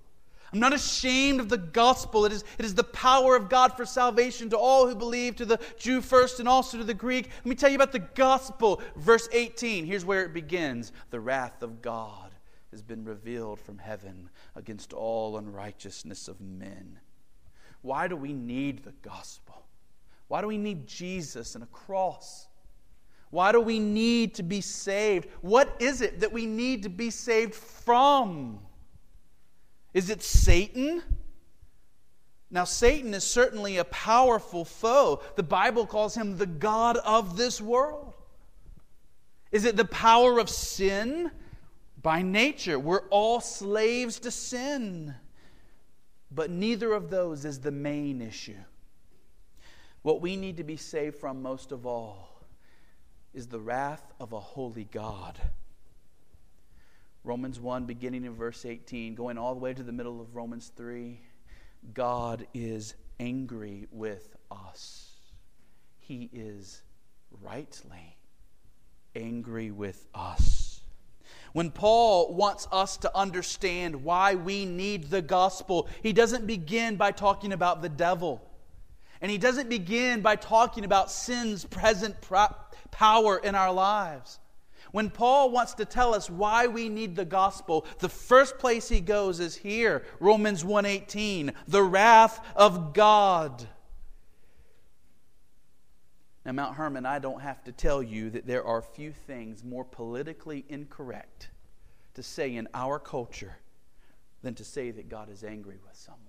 I'm 0.52 0.60
not 0.60 0.74
ashamed 0.74 1.40
of 1.40 1.48
the 1.48 1.58
gospel. 1.58 2.26
It 2.26 2.32
is, 2.32 2.44
it 2.58 2.64
is 2.64 2.74
the 2.74 2.84
power 2.84 3.36
of 3.36 3.48
God 3.48 3.74
for 3.74 3.86
salvation 3.86 4.50
to 4.50 4.58
all 4.58 4.86
who 4.86 4.94
believe, 4.94 5.36
to 5.36 5.46
the 5.46 5.58
Jew 5.78 6.02
first 6.02 6.40
and 6.40 6.48
also 6.48 6.76
to 6.76 6.84
the 6.84 6.92
Greek. 6.92 7.30
Let 7.38 7.46
me 7.46 7.54
tell 7.54 7.70
you 7.70 7.76
about 7.76 7.92
the 7.92 8.00
gospel. 8.00 8.82
Verse 8.96 9.28
18, 9.32 9.86
here's 9.86 10.04
where 10.04 10.24
it 10.24 10.34
begins 10.34 10.92
The 11.10 11.20
wrath 11.20 11.62
of 11.62 11.80
God 11.80 12.32
has 12.70 12.82
been 12.82 13.04
revealed 13.04 13.60
from 13.60 13.78
heaven 13.78 14.28
against 14.54 14.92
all 14.92 15.38
unrighteousness 15.38 16.28
of 16.28 16.40
men. 16.40 16.98
Why 17.80 18.06
do 18.06 18.16
we 18.16 18.32
need 18.32 18.84
the 18.84 18.94
gospel? 19.02 19.66
Why 20.28 20.40
do 20.42 20.46
we 20.46 20.58
need 20.58 20.86
Jesus 20.86 21.54
and 21.54 21.64
a 21.64 21.68
cross? 21.68 22.46
Why 23.30 23.52
do 23.52 23.60
we 23.60 23.78
need 23.78 24.34
to 24.34 24.42
be 24.42 24.60
saved? 24.60 25.28
What 25.40 25.74
is 25.80 26.02
it 26.02 26.20
that 26.20 26.32
we 26.32 26.44
need 26.44 26.82
to 26.82 26.90
be 26.90 27.10
saved 27.10 27.54
from? 27.54 28.60
Is 29.94 30.10
it 30.10 30.22
Satan? 30.22 31.02
Now, 32.50 32.64
Satan 32.64 33.14
is 33.14 33.24
certainly 33.24 33.78
a 33.78 33.84
powerful 33.84 34.64
foe. 34.64 35.22
The 35.36 35.42
Bible 35.42 35.86
calls 35.86 36.14
him 36.14 36.36
the 36.36 36.46
God 36.46 36.98
of 36.98 37.36
this 37.36 37.60
world. 37.60 38.12
Is 39.50 39.64
it 39.64 39.76
the 39.76 39.84
power 39.84 40.38
of 40.38 40.50
sin? 40.50 41.30
By 42.02 42.22
nature, 42.22 42.78
we're 42.78 43.06
all 43.08 43.40
slaves 43.40 44.18
to 44.20 44.30
sin. 44.30 45.14
But 46.30 46.50
neither 46.50 46.92
of 46.92 47.10
those 47.10 47.44
is 47.44 47.60
the 47.60 47.70
main 47.70 48.20
issue. 48.20 48.56
What 50.02 50.20
we 50.20 50.36
need 50.36 50.56
to 50.56 50.64
be 50.64 50.76
saved 50.76 51.16
from 51.16 51.42
most 51.42 51.70
of 51.70 51.86
all 51.86 52.28
is 53.32 53.46
the 53.46 53.60
wrath 53.60 54.12
of 54.18 54.32
a 54.32 54.40
holy 54.40 54.84
God. 54.84 55.38
Romans 57.24 57.60
1, 57.60 57.84
beginning 57.84 58.24
in 58.24 58.34
verse 58.34 58.64
18, 58.64 59.14
going 59.14 59.38
all 59.38 59.54
the 59.54 59.60
way 59.60 59.72
to 59.72 59.82
the 59.82 59.92
middle 59.92 60.20
of 60.20 60.34
Romans 60.34 60.72
3, 60.76 61.20
God 61.94 62.46
is 62.52 62.94
angry 63.20 63.86
with 63.92 64.36
us. 64.50 65.10
He 66.00 66.28
is 66.32 66.82
rightly 67.42 68.16
angry 69.14 69.70
with 69.70 70.06
us. 70.14 70.80
When 71.52 71.70
Paul 71.70 72.34
wants 72.34 72.66
us 72.72 72.96
to 72.98 73.16
understand 73.16 74.02
why 74.02 74.34
we 74.34 74.64
need 74.64 75.10
the 75.10 75.22
gospel, 75.22 75.88
he 76.02 76.12
doesn't 76.12 76.46
begin 76.46 76.96
by 76.96 77.12
talking 77.12 77.52
about 77.52 77.82
the 77.82 77.88
devil. 77.88 78.42
And 79.20 79.30
he 79.30 79.38
doesn't 79.38 79.68
begin 79.68 80.22
by 80.22 80.34
talking 80.36 80.84
about 80.84 81.10
sin's 81.10 81.64
present 81.64 82.16
power 82.90 83.38
in 83.38 83.54
our 83.54 83.72
lives. 83.72 84.40
When 84.92 85.10
Paul 85.10 85.50
wants 85.50 85.74
to 85.74 85.84
tell 85.84 86.14
us 86.14 86.30
why 86.30 86.66
we 86.66 86.88
need 86.88 87.16
the 87.16 87.24
gospel, 87.24 87.86
the 87.98 88.08
first 88.08 88.58
place 88.58 88.88
he 88.88 89.00
goes 89.00 89.40
is 89.40 89.56
here, 89.56 90.04
Romans 90.20 90.64
1:18, 90.64 91.52
the 91.66 91.82
wrath 91.82 92.40
of 92.54 92.92
God. 92.92 93.68
Now, 96.44 96.52
Mount 96.52 96.76
Hermon, 96.76 97.06
I 97.06 97.18
don't 97.18 97.40
have 97.40 97.62
to 97.64 97.72
tell 97.72 98.02
you 98.02 98.28
that 98.30 98.46
there 98.46 98.64
are 98.64 98.82
few 98.82 99.12
things 99.12 99.64
more 99.64 99.84
politically 99.84 100.64
incorrect 100.68 101.50
to 102.14 102.22
say 102.22 102.54
in 102.54 102.68
our 102.74 102.98
culture 102.98 103.56
than 104.42 104.54
to 104.56 104.64
say 104.64 104.90
that 104.90 105.08
God 105.08 105.30
is 105.30 105.44
angry 105.44 105.78
with 105.82 105.96
someone. 105.96 106.20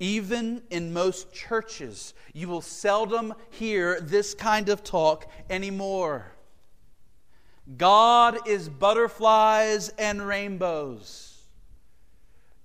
Even 0.00 0.62
in 0.70 0.92
most 0.92 1.32
churches, 1.32 2.14
you 2.32 2.48
will 2.48 2.62
seldom 2.62 3.34
hear 3.50 4.00
this 4.00 4.32
kind 4.32 4.68
of 4.68 4.82
talk 4.82 5.30
anymore. 5.50 6.32
God 7.76 8.48
is 8.48 8.68
butterflies 8.68 9.90
and 9.98 10.26
rainbows. 10.26 11.34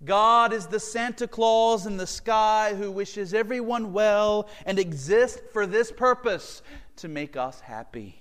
God 0.06 0.54
is 0.54 0.68
the 0.68 0.80
Santa 0.80 1.28
Claus 1.28 1.86
in 1.86 1.98
the 1.98 2.08
sky 2.08 2.74
who 2.76 2.92
wishes 2.92 3.34
everyone 3.34 3.94
well 3.94 4.50
and 4.66 4.80
exists 4.80 5.42
for 5.52 5.66
this 5.66 5.92
purpose 5.92 6.62
to 6.98 7.08
make 7.08 7.36
us 7.36 7.60
happy. 7.62 8.20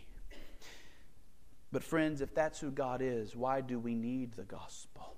But, 1.73 1.83
friends, 1.83 2.21
if 2.21 2.35
that's 2.35 2.61
who 2.61 2.71
God 2.71 3.01
is, 3.03 3.35
why 3.35 3.63
do 3.63 3.79
we 3.79 3.95
need 3.95 4.33
the 4.33 4.45
gospel? 4.45 5.17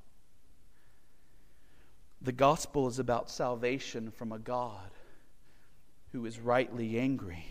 The 2.22 2.32
gospel 2.32 2.88
is 2.88 2.98
about 2.98 3.28
salvation 3.28 4.10
from 4.10 4.32
a 4.32 4.38
God 4.38 4.90
who 6.12 6.24
is 6.24 6.38
rightly 6.38 6.98
angry. 6.98 7.44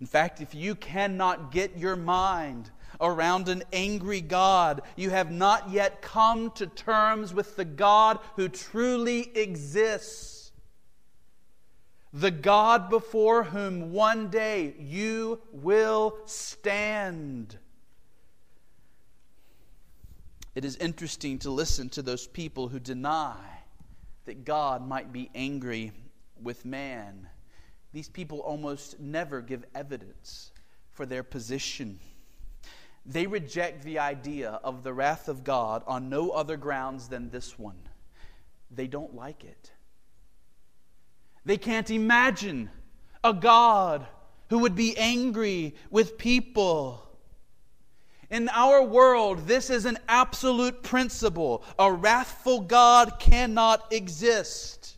In 0.00 0.06
fact, 0.06 0.40
if 0.40 0.54
you 0.54 0.74
cannot 0.74 1.52
get 1.52 1.76
your 1.78 1.96
mind 1.96 2.70
around 3.00 3.48
an 3.48 3.62
angry 3.72 4.20
God. 4.20 4.82
You 4.96 5.10
have 5.10 5.30
not 5.30 5.70
yet 5.70 6.02
come 6.02 6.50
to 6.52 6.66
terms 6.66 7.32
with 7.32 7.56
the 7.56 7.64
God 7.64 8.18
who 8.36 8.48
truly 8.48 9.36
exists. 9.36 10.52
The 12.12 12.30
God 12.30 12.90
before 12.90 13.44
whom 13.44 13.92
one 13.92 14.28
day 14.28 14.74
you 14.78 15.40
will 15.52 16.16
stand. 16.26 17.58
It 20.54 20.64
is 20.64 20.76
interesting 20.76 21.40
to 21.40 21.50
listen 21.50 21.88
to 21.90 22.02
those 22.02 22.28
people 22.28 22.68
who 22.68 22.78
deny 22.78 23.36
that 24.26 24.44
God 24.44 24.86
might 24.86 25.12
be 25.12 25.28
angry 25.34 25.90
with 26.40 26.64
man. 26.64 27.28
These 27.94 28.08
people 28.08 28.40
almost 28.40 28.98
never 28.98 29.40
give 29.40 29.64
evidence 29.72 30.50
for 30.90 31.06
their 31.06 31.22
position. 31.22 32.00
They 33.06 33.28
reject 33.28 33.84
the 33.84 34.00
idea 34.00 34.58
of 34.64 34.82
the 34.82 34.92
wrath 34.92 35.28
of 35.28 35.44
God 35.44 35.84
on 35.86 36.08
no 36.08 36.30
other 36.30 36.56
grounds 36.56 37.06
than 37.06 37.30
this 37.30 37.56
one. 37.56 37.78
They 38.68 38.88
don't 38.88 39.14
like 39.14 39.44
it. 39.44 39.70
They 41.44 41.56
can't 41.56 41.88
imagine 41.88 42.68
a 43.22 43.32
God 43.32 44.04
who 44.50 44.58
would 44.58 44.74
be 44.74 44.98
angry 44.98 45.76
with 45.88 46.18
people. 46.18 47.00
In 48.28 48.48
our 48.48 48.82
world, 48.82 49.46
this 49.46 49.70
is 49.70 49.84
an 49.84 49.98
absolute 50.08 50.82
principle. 50.82 51.62
A 51.78 51.92
wrathful 51.92 52.62
God 52.62 53.20
cannot 53.20 53.92
exist. 53.92 54.96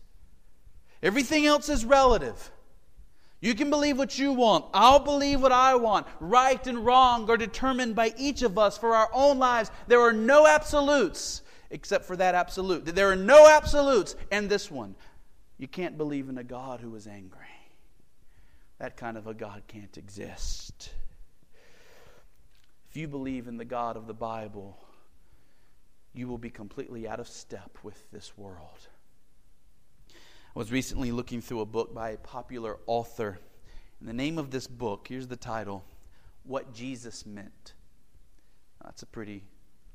Everything 1.02 1.44
else 1.44 1.68
is 1.68 1.84
relative. 1.84 2.52
You 3.40 3.54
can 3.54 3.70
believe 3.70 3.98
what 3.98 4.18
you 4.18 4.32
want. 4.32 4.64
I'll 4.72 4.98
believe 4.98 5.42
what 5.42 5.52
I 5.52 5.74
want. 5.74 6.06
Right 6.20 6.64
and 6.66 6.84
wrong 6.84 7.28
are 7.28 7.36
determined 7.36 7.94
by 7.94 8.14
each 8.16 8.42
of 8.42 8.58
us 8.58 8.78
for 8.78 8.94
our 8.94 9.10
own 9.12 9.38
lives. 9.38 9.70
There 9.86 10.00
are 10.00 10.12
no 10.12 10.46
absolutes 10.46 11.42
except 11.70 12.04
for 12.04 12.16
that 12.16 12.34
absolute. 12.34 12.86
There 12.86 13.10
are 13.10 13.16
no 13.16 13.48
absolutes 13.48 14.16
and 14.30 14.48
this 14.48 14.70
one. 14.70 14.94
You 15.58 15.68
can't 15.68 15.96
believe 15.98 16.28
in 16.28 16.38
a 16.38 16.44
God 16.44 16.80
who 16.80 16.94
is 16.96 17.06
angry. 17.06 17.40
That 18.78 18.96
kind 18.96 19.16
of 19.16 19.26
a 19.26 19.34
God 19.34 19.62
can't 19.68 19.96
exist. 19.96 20.90
If 22.90 22.96
you 22.96 23.08
believe 23.08 23.48
in 23.48 23.56
the 23.56 23.64
God 23.64 23.96
of 23.96 24.06
the 24.06 24.14
Bible, 24.14 24.78
you 26.14 26.28
will 26.28 26.38
be 26.38 26.50
completely 26.50 27.06
out 27.06 27.20
of 27.20 27.28
step 27.28 27.78
with 27.82 28.10
this 28.10 28.36
world. 28.36 28.88
I 30.56 30.58
was 30.58 30.72
recently 30.72 31.12
looking 31.12 31.42
through 31.42 31.60
a 31.60 31.66
book 31.66 31.92
by 31.92 32.12
a 32.12 32.16
popular 32.16 32.78
author. 32.86 33.38
And 34.00 34.08
the 34.08 34.14
name 34.14 34.38
of 34.38 34.50
this 34.50 34.66
book, 34.66 35.04
here's 35.06 35.26
the 35.26 35.36
title 35.36 35.84
What 36.44 36.72
Jesus 36.72 37.26
Meant. 37.26 37.74
That's 38.82 39.02
a 39.02 39.06
pretty 39.06 39.44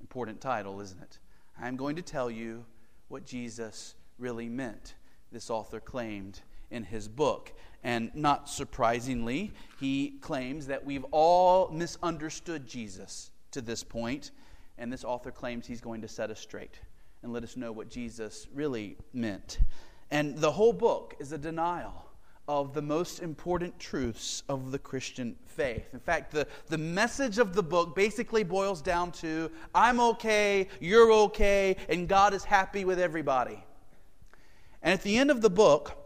important 0.02 0.40
title, 0.40 0.80
isn't 0.80 1.02
it? 1.02 1.18
I'm 1.60 1.78
going 1.78 1.96
to 1.96 2.04
tell 2.04 2.30
you 2.30 2.64
what 3.08 3.26
Jesus 3.26 3.96
really 4.20 4.50
meant, 4.50 4.94
this 5.32 5.50
author 5.50 5.80
claimed 5.80 6.42
in 6.70 6.84
his 6.84 7.08
book. 7.08 7.52
And 7.84 8.12
not 8.14 8.48
surprisingly, 8.48 9.54
he 9.80 10.20
claims 10.22 10.68
that 10.68 10.86
we've 10.86 11.06
all 11.10 11.70
misunderstood 11.70 12.68
Jesus 12.68 13.32
to 13.50 13.62
this 13.62 13.84
point, 13.84 14.30
and 14.78 14.94
this 14.94 15.04
author 15.04 15.32
claims 15.32 15.66
he's 15.66 15.82
going 15.82 16.02
to 16.02 16.08
set 16.08 16.30
us 16.30 16.40
straight 16.40 16.80
and 17.24 17.34
let 17.34 17.42
us 17.42 17.58
know 17.58 17.72
what 17.72 17.90
Jesus 17.90 18.46
really 18.54 18.96
meant. 19.12 19.58
And 20.12 20.38
the 20.38 20.52
whole 20.52 20.74
book 20.74 21.16
is 21.20 21.32
a 21.32 21.38
denial 21.38 22.06
of 22.48 22.74
the 22.74 22.82
most 22.82 23.20
important 23.20 23.80
truths 23.80 24.44
of 24.50 24.72
the 24.72 24.80
Christian 24.80 25.38
faith. 25.46 25.94
In 25.94 26.00
fact, 26.00 26.32
the, 26.32 26.46
the 26.68 26.78
message 26.78 27.38
of 27.38 27.54
the 27.54 27.64
book 27.64 27.96
basically 27.96 28.44
boils 28.44 28.82
down 28.82 29.14
to 29.14 29.50
I'm 29.74 30.02
okay, 30.02 30.68
you're 30.82 31.12
okay, 31.14 31.78
and 31.88 32.10
God 32.10 32.34
is 32.34 32.44
happy 32.44 32.84
with 32.84 33.00
everybody. 33.00 33.64
And 34.82 34.94
at 34.94 35.02
the 35.02 35.18
end 35.18 35.32
of 35.32 35.42
the 35.42 35.50
book, 35.50 35.98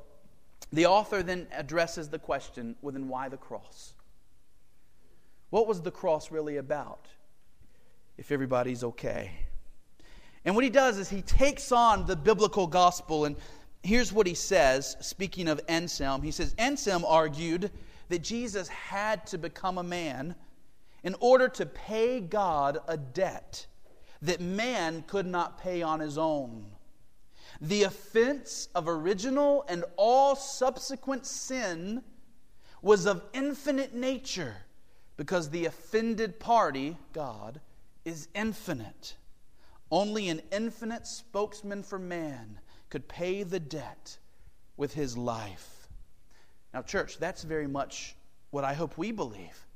the 0.71 0.85
author 0.85 1.23
then 1.23 1.47
addresses 1.51 2.09
the 2.09 2.19
question 2.19 2.75
well, 2.81 2.91
then 2.91 3.07
why 3.07 3.29
the 3.29 3.37
cross? 3.37 3.93
What 5.49 5.67
was 5.67 5.81
the 5.81 5.91
cross 5.91 6.31
really 6.31 6.57
about 6.57 7.07
if 8.17 8.31
everybody's 8.31 8.83
okay? 8.83 9.31
And 10.43 10.53
what 10.53 10.63
he 10.63 10.69
does 10.69 10.99
is 10.99 11.09
he 11.09 11.23
takes 11.23 11.71
on 11.71 12.05
the 12.05 12.15
biblical 12.15 12.67
gospel 12.67 13.25
and 13.25 13.35
here's 13.85 14.11
what 14.11 14.27
he 14.27 14.33
says, 14.33 14.97
speaking 14.99 15.47
of 15.47 15.61
Anselm. 15.67 16.21
He 16.21 16.31
says, 16.31 16.55
Anselm 16.57 17.05
argued 17.05 17.71
that 18.09 18.23
Jesus 18.23 18.67
had 18.67 19.25
to 19.27 19.37
become 19.37 19.77
a 19.77 19.83
man 19.83 20.35
in 21.03 21.15
order 21.19 21.47
to 21.49 21.65
pay 21.65 22.19
God 22.19 22.79
a 22.87 22.97
debt 22.97 23.67
that 24.21 24.41
man 24.41 25.03
could 25.07 25.27
not 25.27 25.61
pay 25.61 25.81
on 25.83 25.99
his 25.99 26.17
own. 26.17 26.65
The 27.61 27.83
offense 27.83 28.69
of 28.75 28.87
original 28.87 29.63
and 29.69 29.85
all 29.97 30.35
subsequent 30.35 31.25
sin 31.25 32.03
was 32.81 33.05
of 33.05 33.23
infinite 33.33 33.93
nature 33.93 34.55
because 35.15 35.49
the 35.49 35.65
offended 35.65 36.39
party, 36.39 36.97
God, 37.13 37.61
is 38.03 38.27
infinite. 38.35 39.15
Only 39.91 40.29
an 40.29 40.41
infinite 40.51 41.07
spokesman 41.07 41.83
for 41.83 41.99
man 41.99 42.59
could 42.95 43.09
pay 43.09 43.43
the 43.43 43.59
debt 43.59 44.17
with 44.77 44.93
his 44.93 45.17
life. 45.17 45.89
Now, 46.73 46.81
church, 46.81 47.17
that's 47.17 47.43
very 47.43 47.67
much 47.67 48.15
what 48.51 48.63
I 48.63 48.73
hope 48.73 48.97
we 48.97 49.11
believe. 49.11 49.67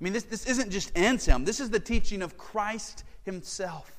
I 0.00 0.04
mean, 0.04 0.12
this, 0.12 0.22
this 0.22 0.46
isn't 0.46 0.70
just 0.70 0.96
Anselm, 0.96 1.44
this 1.44 1.58
is 1.58 1.70
the 1.70 1.80
teaching 1.80 2.22
of 2.22 2.38
Christ 2.38 3.02
himself. 3.24 3.90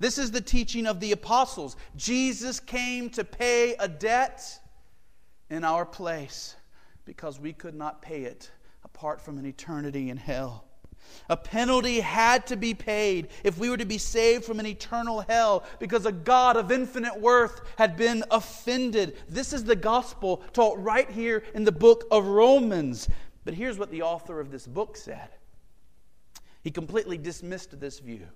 This 0.00 0.18
is 0.18 0.30
the 0.30 0.40
teaching 0.42 0.86
of 0.86 1.00
the 1.00 1.12
apostles. 1.12 1.76
Jesus 1.96 2.60
came 2.60 3.08
to 3.08 3.24
pay 3.24 3.74
a 3.76 3.88
debt 3.88 4.42
in 5.48 5.64
our 5.64 5.86
place 5.86 6.56
because 7.06 7.40
we 7.40 7.54
could 7.54 7.74
not 7.74 8.02
pay 8.02 8.24
it 8.24 8.50
apart 8.84 9.18
from 9.18 9.38
an 9.38 9.46
eternity 9.46 10.10
in 10.10 10.18
hell. 10.18 10.66
A 11.28 11.36
penalty 11.36 12.00
had 12.00 12.46
to 12.48 12.56
be 12.56 12.74
paid 12.74 13.28
if 13.44 13.58
we 13.58 13.70
were 13.70 13.76
to 13.76 13.84
be 13.86 13.98
saved 13.98 14.44
from 14.44 14.60
an 14.60 14.66
eternal 14.66 15.20
hell 15.28 15.64
because 15.78 16.04
a 16.04 16.12
God 16.12 16.56
of 16.56 16.72
infinite 16.72 17.20
worth 17.20 17.60
had 17.78 17.96
been 17.96 18.24
offended. 18.30 19.16
This 19.28 19.52
is 19.52 19.64
the 19.64 19.76
gospel 19.76 20.42
taught 20.52 20.78
right 20.78 21.10
here 21.10 21.42
in 21.54 21.64
the 21.64 21.72
book 21.72 22.04
of 22.10 22.26
Romans. 22.26 23.08
But 23.44 23.54
here's 23.54 23.78
what 23.78 23.90
the 23.90 24.02
author 24.02 24.40
of 24.40 24.50
this 24.50 24.66
book 24.66 24.96
said 24.96 25.28
he 26.62 26.70
completely 26.70 27.18
dismissed 27.18 27.78
this 27.80 27.98
view 27.98 28.28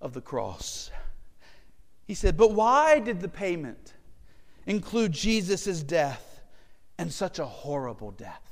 of 0.00 0.12
the 0.12 0.20
cross. 0.20 0.90
He 2.06 2.14
said, 2.14 2.36
But 2.36 2.52
why 2.52 2.98
did 3.00 3.20
the 3.20 3.28
payment 3.28 3.94
include 4.66 5.12
Jesus' 5.12 5.82
death 5.82 6.42
and 6.98 7.12
such 7.12 7.38
a 7.38 7.46
horrible 7.46 8.10
death? 8.10 8.49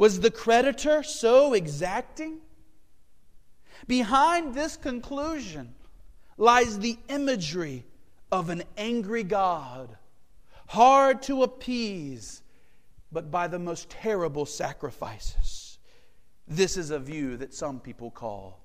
Was 0.00 0.20
the 0.20 0.30
creditor 0.30 1.02
so 1.02 1.52
exacting? 1.52 2.38
Behind 3.86 4.54
this 4.54 4.78
conclusion 4.78 5.74
lies 6.38 6.78
the 6.78 6.98
imagery 7.10 7.84
of 8.32 8.48
an 8.48 8.62
angry 8.78 9.22
God, 9.22 9.94
hard 10.68 11.20
to 11.24 11.42
appease, 11.42 12.40
but 13.12 13.30
by 13.30 13.46
the 13.46 13.58
most 13.58 13.90
terrible 13.90 14.46
sacrifices. 14.46 15.78
This 16.48 16.78
is 16.78 16.90
a 16.90 16.98
view 16.98 17.36
that 17.36 17.52
some 17.52 17.78
people 17.78 18.10
call 18.10 18.58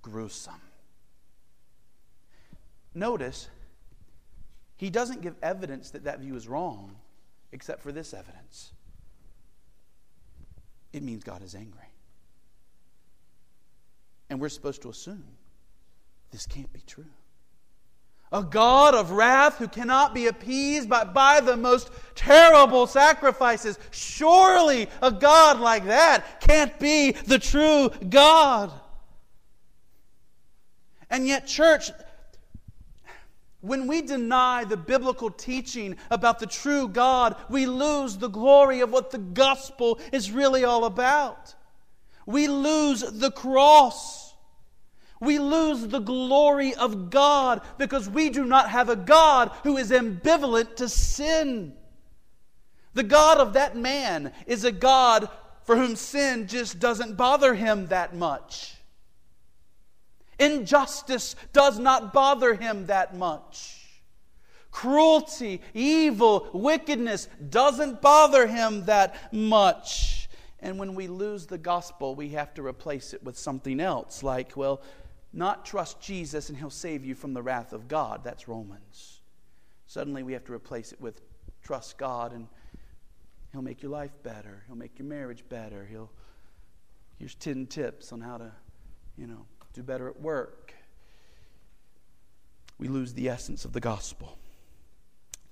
gruesome. 0.00 0.62
Notice, 2.94 3.50
he 4.78 4.88
doesn't 4.88 5.20
give 5.20 5.34
evidence 5.42 5.90
that 5.90 6.04
that 6.04 6.20
view 6.20 6.36
is 6.36 6.48
wrong, 6.48 6.96
except 7.52 7.82
for 7.82 7.92
this 7.92 8.14
evidence 8.14 8.72
it 10.92 11.02
means 11.02 11.24
God 11.24 11.42
is 11.42 11.54
angry. 11.54 11.80
And 14.30 14.40
we're 14.40 14.48
supposed 14.48 14.82
to 14.82 14.90
assume 14.90 15.24
this 16.30 16.46
can't 16.46 16.72
be 16.72 16.82
true. 16.86 17.06
A 18.30 18.42
God 18.42 18.94
of 18.94 19.12
wrath 19.12 19.56
who 19.56 19.68
cannot 19.68 20.14
be 20.14 20.26
appeased 20.26 20.88
but 20.88 21.14
by 21.14 21.40
the 21.40 21.56
most 21.56 21.90
terrible 22.14 22.86
sacrifices. 22.86 23.78
Surely 23.90 24.88
a 25.00 25.10
God 25.10 25.60
like 25.60 25.86
that 25.86 26.40
can't 26.42 26.78
be 26.78 27.12
the 27.12 27.38
true 27.38 27.90
God. 28.10 28.70
And 31.08 31.26
yet, 31.26 31.46
church, 31.46 31.90
when 33.60 33.88
we 33.88 34.02
deny 34.02 34.64
the 34.64 34.76
biblical 34.76 35.30
teaching 35.30 35.96
about 36.10 36.38
the 36.38 36.46
true 36.46 36.88
God, 36.88 37.34
we 37.48 37.66
lose 37.66 38.16
the 38.16 38.28
glory 38.28 38.80
of 38.80 38.92
what 38.92 39.10
the 39.10 39.18
gospel 39.18 39.98
is 40.12 40.30
really 40.30 40.64
all 40.64 40.84
about. 40.84 41.54
We 42.24 42.46
lose 42.46 43.00
the 43.00 43.32
cross. 43.32 44.34
We 45.20 45.40
lose 45.40 45.88
the 45.88 45.98
glory 45.98 46.74
of 46.74 47.10
God 47.10 47.62
because 47.78 48.08
we 48.08 48.30
do 48.30 48.44
not 48.44 48.70
have 48.70 48.88
a 48.88 48.96
God 48.96 49.50
who 49.64 49.76
is 49.76 49.90
ambivalent 49.90 50.76
to 50.76 50.88
sin. 50.88 51.74
The 52.94 53.02
God 53.02 53.38
of 53.38 53.54
that 53.54 53.76
man 53.76 54.32
is 54.46 54.64
a 54.64 54.72
God 54.72 55.28
for 55.64 55.76
whom 55.76 55.96
sin 55.96 56.46
just 56.46 56.78
doesn't 56.78 57.16
bother 57.16 57.54
him 57.54 57.88
that 57.88 58.14
much. 58.14 58.77
Injustice 60.38 61.34
does 61.52 61.78
not 61.78 62.12
bother 62.12 62.54
him 62.54 62.86
that 62.86 63.16
much. 63.16 63.74
Cruelty, 64.70 65.60
evil, 65.74 66.48
wickedness 66.52 67.28
doesn't 67.50 68.00
bother 68.00 68.46
him 68.46 68.84
that 68.84 69.32
much. 69.32 70.28
And 70.60 70.78
when 70.78 70.94
we 70.94 71.06
lose 71.06 71.46
the 71.46 71.58
gospel, 71.58 72.14
we 72.14 72.30
have 72.30 72.52
to 72.54 72.62
replace 72.62 73.14
it 73.14 73.22
with 73.22 73.38
something 73.38 73.80
else, 73.80 74.22
like, 74.22 74.56
well, 74.56 74.82
not 75.32 75.64
trust 75.64 76.00
Jesus 76.00 76.48
and 76.48 76.58
he'll 76.58 76.70
save 76.70 77.04
you 77.04 77.14
from 77.14 77.34
the 77.34 77.42
wrath 77.42 77.72
of 77.72 77.86
God. 77.86 78.24
That's 78.24 78.48
Romans. 78.48 79.20
Suddenly 79.86 80.22
we 80.22 80.32
have 80.32 80.44
to 80.44 80.52
replace 80.52 80.92
it 80.92 81.00
with 81.00 81.20
trust 81.62 81.98
God 81.98 82.32
and 82.32 82.48
he'll 83.52 83.62
make 83.62 83.82
your 83.82 83.92
life 83.92 84.12
better. 84.22 84.64
He'll 84.66 84.76
make 84.76 84.98
your 84.98 85.06
marriage 85.06 85.44
better. 85.48 85.86
He'll 85.88 86.10
here's 87.18 87.34
10 87.34 87.66
tips 87.66 88.12
on 88.12 88.20
how 88.20 88.38
to, 88.38 88.52
you 89.16 89.26
know, 89.26 89.44
do 89.72 89.82
better 89.82 90.08
at 90.08 90.20
work. 90.20 90.74
We 92.78 92.88
lose 92.88 93.14
the 93.14 93.28
essence 93.28 93.64
of 93.64 93.72
the 93.72 93.80
gospel. 93.80 94.38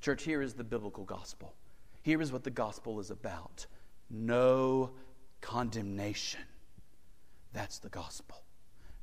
Church, 0.00 0.22
here 0.22 0.42
is 0.42 0.55
the 0.55 0.64
biblical 0.64 1.05
gospel. 1.05 1.55
Here 2.02 2.22
is 2.22 2.33
what 2.33 2.44
the 2.44 2.50
gospel 2.50 3.00
is 3.00 3.11
about 3.11 3.66
no 4.09 4.90
condemnation. 5.40 6.42
That's 7.52 7.79
the 7.79 7.88
gospel. 7.88 8.37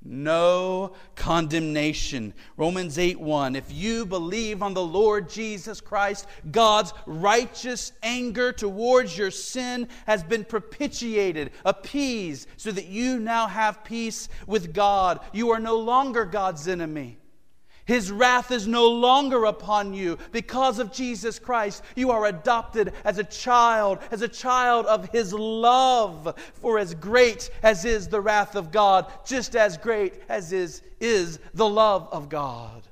No 0.06 0.94
condemnation. 1.16 2.34
Romans 2.58 2.98
8 2.98 3.20
1. 3.20 3.56
If 3.56 3.72
you 3.72 4.06
believe 4.06 4.62
on 4.62 4.74
the 4.74 4.84
Lord 4.84 5.30
Jesus 5.30 5.80
Christ, 5.80 6.28
God's 6.52 6.94
righteous 7.06 7.94
anger 8.04 8.52
towards 8.52 9.18
your 9.18 9.32
sin 9.32 9.88
has 10.06 10.22
been 10.22 10.44
propitiated, 10.44 11.52
appeased, 11.64 12.50
so 12.58 12.72
that 12.72 12.88
you 12.88 13.18
now 13.20 13.48
have 13.48 13.86
peace 13.86 14.28
with 14.46 14.74
God. 14.74 15.22
You 15.32 15.52
are 15.52 15.60
no 15.60 15.78
longer 15.78 16.26
God's 16.26 16.68
enemy. 16.68 17.18
His 17.86 18.12
wrath 18.12 18.52
is 18.52 18.66
no 18.66 18.88
longer 18.88 19.46
upon 19.46 19.94
you 19.94 20.18
because 20.32 20.80
of 20.80 20.94
Jesus 20.94 21.38
Christ. 21.38 21.84
You 21.96 22.12
are 22.12 22.26
adopted 22.26 22.94
as 23.04 23.18
a 23.18 23.24
child, 23.26 24.00
as 24.10 24.22
a 24.22 24.28
child 24.28 24.86
of 24.86 25.10
His 25.10 25.34
love. 25.34 26.36
For 26.54 26.80
as 26.80 26.94
great 26.96 27.50
as 27.62 27.84
is 27.84 28.08
the 28.08 28.22
wrath 28.22 28.56
of 28.56 28.72
God, 28.72 29.12
just 29.26 29.56
as 29.56 29.78
great 29.78 30.14
as 30.30 30.54
is, 30.54 30.82
is 31.02 31.40
the 31.54 31.68
love 31.68 32.08
of 32.12 32.30
God. 32.30 32.84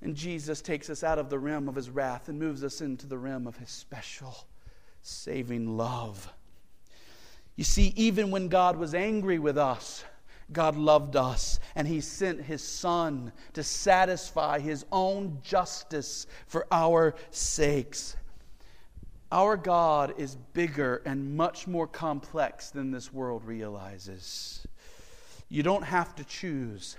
And 0.00 0.16
Jesus 0.16 0.60
takes 0.60 0.90
us 0.90 1.04
out 1.04 1.20
of 1.20 1.30
the 1.30 1.38
realm 1.38 1.68
of 1.68 1.76
His 1.76 1.88
wrath 1.88 2.28
and 2.28 2.40
moves 2.40 2.64
us 2.64 2.80
into 2.80 3.06
the 3.06 3.18
realm 3.18 3.46
of 3.46 3.56
His 3.56 3.70
special 3.70 4.34
saving 5.02 5.76
love. 5.76 6.32
You 7.54 7.64
see, 7.64 7.92
even 7.96 8.32
when 8.32 8.48
God 8.48 8.76
was 8.76 8.94
angry 8.94 9.38
with 9.38 9.56
us, 9.56 10.04
God 10.52 10.76
loved 10.76 11.16
us, 11.16 11.58
and 11.74 11.86
He 11.86 12.00
sent 12.00 12.42
His 12.42 12.62
Son 12.62 13.32
to 13.54 13.62
satisfy 13.62 14.58
His 14.58 14.84
own 14.92 15.38
justice 15.42 16.26
for 16.46 16.66
our 16.70 17.14
sakes. 17.30 18.16
Our 19.30 19.56
God 19.56 20.14
is 20.18 20.36
bigger 20.52 21.00
and 21.06 21.36
much 21.36 21.66
more 21.66 21.86
complex 21.86 22.70
than 22.70 22.90
this 22.90 23.12
world 23.12 23.44
realizes. 23.44 24.66
You 25.48 25.62
don't 25.62 25.84
have 25.84 26.14
to 26.16 26.24
choose 26.24 26.96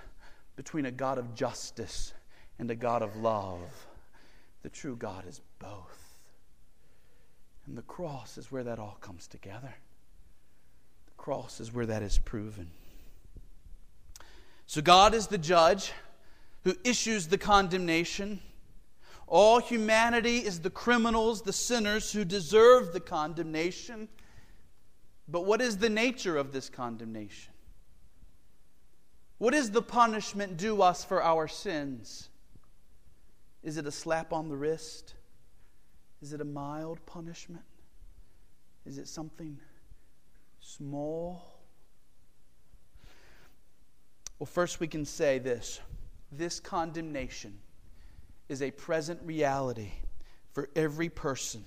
between 0.56 0.86
a 0.86 0.90
God 0.90 1.18
of 1.18 1.34
justice 1.34 2.12
and 2.58 2.70
a 2.70 2.74
God 2.74 3.02
of 3.02 3.16
love. 3.16 3.86
The 4.62 4.68
true 4.68 4.96
God 4.96 5.26
is 5.28 5.40
both. 5.58 6.18
And 7.66 7.76
the 7.78 7.82
cross 7.82 8.36
is 8.36 8.50
where 8.50 8.64
that 8.64 8.78
all 8.78 8.98
comes 9.00 9.26
together. 9.26 9.74
The 11.06 11.12
cross 11.16 11.60
is 11.60 11.72
where 11.72 11.86
that 11.86 12.02
is 12.02 12.18
proven. 12.18 12.70
So 14.66 14.82
God 14.82 15.14
is 15.14 15.26
the 15.26 15.38
judge 15.38 15.92
who 16.64 16.74
issues 16.84 17.28
the 17.28 17.38
condemnation. 17.38 18.40
All 19.26 19.58
humanity 19.58 20.38
is 20.38 20.60
the 20.60 20.70
criminals, 20.70 21.42
the 21.42 21.52
sinners 21.52 22.12
who 22.12 22.24
deserve 22.24 22.92
the 22.92 23.00
condemnation. 23.00 24.08
But 25.28 25.44
what 25.44 25.60
is 25.60 25.78
the 25.78 25.90
nature 25.90 26.36
of 26.36 26.52
this 26.52 26.68
condemnation? 26.68 27.52
What 29.38 29.54
is 29.54 29.70
the 29.70 29.82
punishment 29.82 30.56
due 30.56 30.82
us 30.82 31.04
for 31.04 31.22
our 31.22 31.48
sins? 31.48 32.28
Is 33.62 33.76
it 33.76 33.86
a 33.86 33.90
slap 33.90 34.32
on 34.32 34.48
the 34.48 34.56
wrist? 34.56 35.14
Is 36.22 36.32
it 36.32 36.40
a 36.40 36.44
mild 36.44 37.04
punishment? 37.06 37.64
Is 38.86 38.98
it 38.98 39.08
something 39.08 39.58
small? 40.60 41.53
Well, 44.44 44.50
first 44.52 44.78
we 44.78 44.88
can 44.88 45.06
say 45.06 45.38
this 45.38 45.80
this 46.30 46.60
condemnation 46.60 47.60
is 48.50 48.60
a 48.60 48.70
present 48.72 49.18
reality 49.24 49.90
for 50.52 50.68
every 50.76 51.08
person 51.08 51.64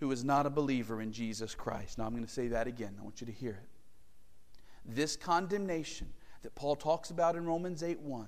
who 0.00 0.12
is 0.12 0.22
not 0.22 0.44
a 0.44 0.50
believer 0.50 1.00
in 1.00 1.12
Jesus 1.12 1.54
Christ. 1.54 1.96
Now, 1.96 2.04
I'm 2.04 2.10
going 2.10 2.22
to 2.22 2.30
say 2.30 2.48
that 2.48 2.66
again. 2.66 2.94
I 3.00 3.02
want 3.02 3.22
you 3.22 3.26
to 3.26 3.32
hear 3.32 3.52
it. 3.52 3.68
This 4.84 5.16
condemnation 5.16 6.12
that 6.42 6.54
Paul 6.54 6.76
talks 6.76 7.08
about 7.08 7.36
in 7.36 7.46
Romans 7.46 7.82
8 7.82 7.98
1 8.00 8.26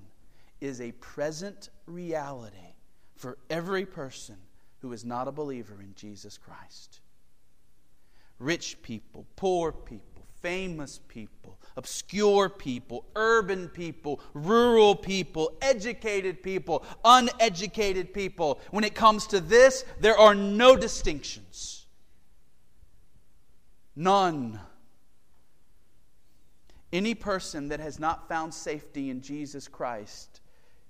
is 0.62 0.80
a 0.80 0.92
present 0.92 1.68
reality 1.84 2.76
for 3.14 3.36
every 3.50 3.84
person 3.84 4.38
who 4.78 4.94
is 4.94 5.04
not 5.04 5.28
a 5.28 5.32
believer 5.32 5.82
in 5.82 5.92
Jesus 5.96 6.38
Christ. 6.38 7.00
Rich 8.38 8.80
people, 8.80 9.26
poor 9.36 9.70
people, 9.70 10.11
famous 10.42 11.00
people, 11.08 11.58
obscure 11.76 12.48
people, 12.48 13.06
urban 13.16 13.68
people, 13.68 14.20
rural 14.34 14.94
people, 14.94 15.56
educated 15.62 16.42
people, 16.42 16.84
uneducated 17.04 18.12
people. 18.12 18.60
When 18.70 18.84
it 18.84 18.94
comes 18.94 19.26
to 19.28 19.40
this, 19.40 19.84
there 20.00 20.18
are 20.18 20.34
no 20.34 20.76
distinctions. 20.76 21.86
None. 23.96 24.60
Any 26.92 27.14
person 27.14 27.68
that 27.68 27.80
has 27.80 27.98
not 27.98 28.28
found 28.28 28.52
safety 28.52 29.08
in 29.08 29.22
Jesus 29.22 29.68
Christ 29.68 30.40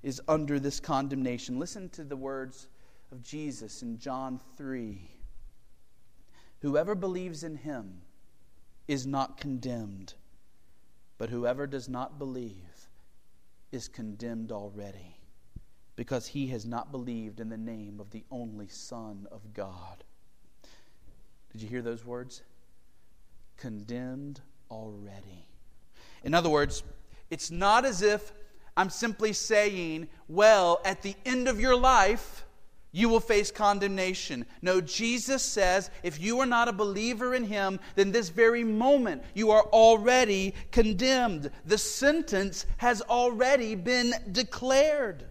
is 0.02 0.20
under 0.26 0.58
this 0.58 0.80
condemnation. 0.80 1.60
Listen 1.60 1.88
to 1.90 2.02
the 2.02 2.16
words 2.16 2.66
of 3.12 3.22
Jesus 3.22 3.82
in 3.82 3.98
John 3.98 4.40
3. 4.56 5.10
Whoever 6.60 6.94
believes 6.94 7.44
in 7.44 7.56
him, 7.56 8.02
is 8.88 9.06
not 9.06 9.38
condemned, 9.38 10.14
but 11.18 11.30
whoever 11.30 11.66
does 11.66 11.88
not 11.88 12.18
believe 12.18 12.88
is 13.70 13.88
condemned 13.88 14.52
already, 14.52 15.16
because 15.96 16.28
he 16.28 16.48
has 16.48 16.66
not 16.66 16.92
believed 16.92 17.40
in 17.40 17.48
the 17.48 17.56
name 17.56 18.00
of 18.00 18.10
the 18.10 18.24
only 18.30 18.68
Son 18.68 19.26
of 19.30 19.54
God. 19.54 20.04
Did 21.52 21.62
you 21.62 21.68
hear 21.68 21.82
those 21.82 22.04
words? 22.04 22.42
Condemned 23.56 24.40
already. 24.70 25.46
In 26.24 26.34
other 26.34 26.48
words, 26.48 26.82
it's 27.30 27.50
not 27.50 27.84
as 27.84 28.02
if 28.02 28.32
I'm 28.76 28.90
simply 28.90 29.32
saying, 29.32 30.08
well, 30.28 30.80
at 30.84 31.02
the 31.02 31.14
end 31.24 31.46
of 31.48 31.60
your 31.60 31.76
life, 31.76 32.46
you 32.92 33.08
will 33.08 33.20
face 33.20 33.50
condemnation. 33.50 34.44
No, 34.60 34.80
Jesus 34.82 35.42
says 35.42 35.90
if 36.02 36.20
you 36.20 36.38
are 36.40 36.46
not 36.46 36.68
a 36.68 36.72
believer 36.72 37.34
in 37.34 37.44
Him, 37.44 37.80
then 37.94 38.12
this 38.12 38.28
very 38.28 38.62
moment 38.62 39.22
you 39.34 39.50
are 39.50 39.64
already 39.64 40.54
condemned. 40.70 41.50
The 41.64 41.78
sentence 41.78 42.66
has 42.76 43.00
already 43.00 43.74
been 43.74 44.14
declared. 44.30 45.24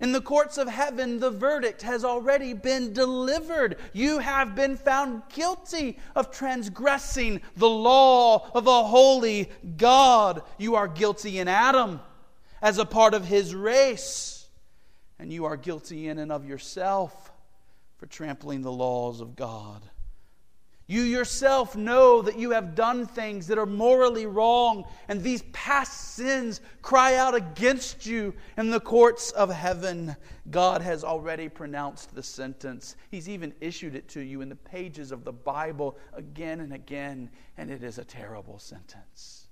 In 0.00 0.10
the 0.10 0.20
courts 0.20 0.58
of 0.58 0.66
heaven, 0.66 1.20
the 1.20 1.30
verdict 1.30 1.82
has 1.82 2.04
already 2.04 2.54
been 2.54 2.92
delivered. 2.92 3.76
You 3.92 4.18
have 4.18 4.56
been 4.56 4.76
found 4.76 5.22
guilty 5.32 5.96
of 6.16 6.32
transgressing 6.32 7.40
the 7.56 7.70
law 7.70 8.50
of 8.52 8.66
a 8.66 8.82
holy 8.82 9.48
God. 9.76 10.42
You 10.58 10.74
are 10.74 10.88
guilty 10.88 11.38
in 11.38 11.46
Adam 11.46 12.00
as 12.60 12.78
a 12.78 12.84
part 12.84 13.14
of 13.14 13.26
His 13.26 13.54
race 13.54 14.41
and 15.22 15.32
you 15.32 15.44
are 15.44 15.56
guilty 15.56 16.08
in 16.08 16.18
and 16.18 16.32
of 16.32 16.44
yourself 16.44 17.30
for 17.96 18.06
trampling 18.06 18.60
the 18.60 18.72
laws 18.72 19.20
of 19.20 19.36
God. 19.36 19.80
You 20.88 21.02
yourself 21.02 21.76
know 21.76 22.22
that 22.22 22.40
you 22.40 22.50
have 22.50 22.74
done 22.74 23.06
things 23.06 23.46
that 23.46 23.56
are 23.56 23.64
morally 23.64 24.26
wrong, 24.26 24.84
and 25.06 25.22
these 25.22 25.44
past 25.52 26.16
sins 26.16 26.60
cry 26.82 27.14
out 27.14 27.36
against 27.36 28.04
you 28.04 28.34
in 28.58 28.70
the 28.70 28.80
courts 28.80 29.30
of 29.30 29.48
heaven. 29.48 30.16
God 30.50 30.82
has 30.82 31.04
already 31.04 31.48
pronounced 31.48 32.12
the 32.16 32.22
sentence. 32.24 32.96
He's 33.12 33.28
even 33.28 33.54
issued 33.60 33.94
it 33.94 34.08
to 34.08 34.20
you 34.20 34.40
in 34.40 34.48
the 34.48 34.56
pages 34.56 35.12
of 35.12 35.22
the 35.22 35.32
Bible 35.32 35.96
again 36.14 36.58
and 36.58 36.72
again, 36.72 37.30
and 37.56 37.70
it 37.70 37.84
is 37.84 37.98
a 37.98 38.04
terrible 38.04 38.58
sentence. 38.58 39.46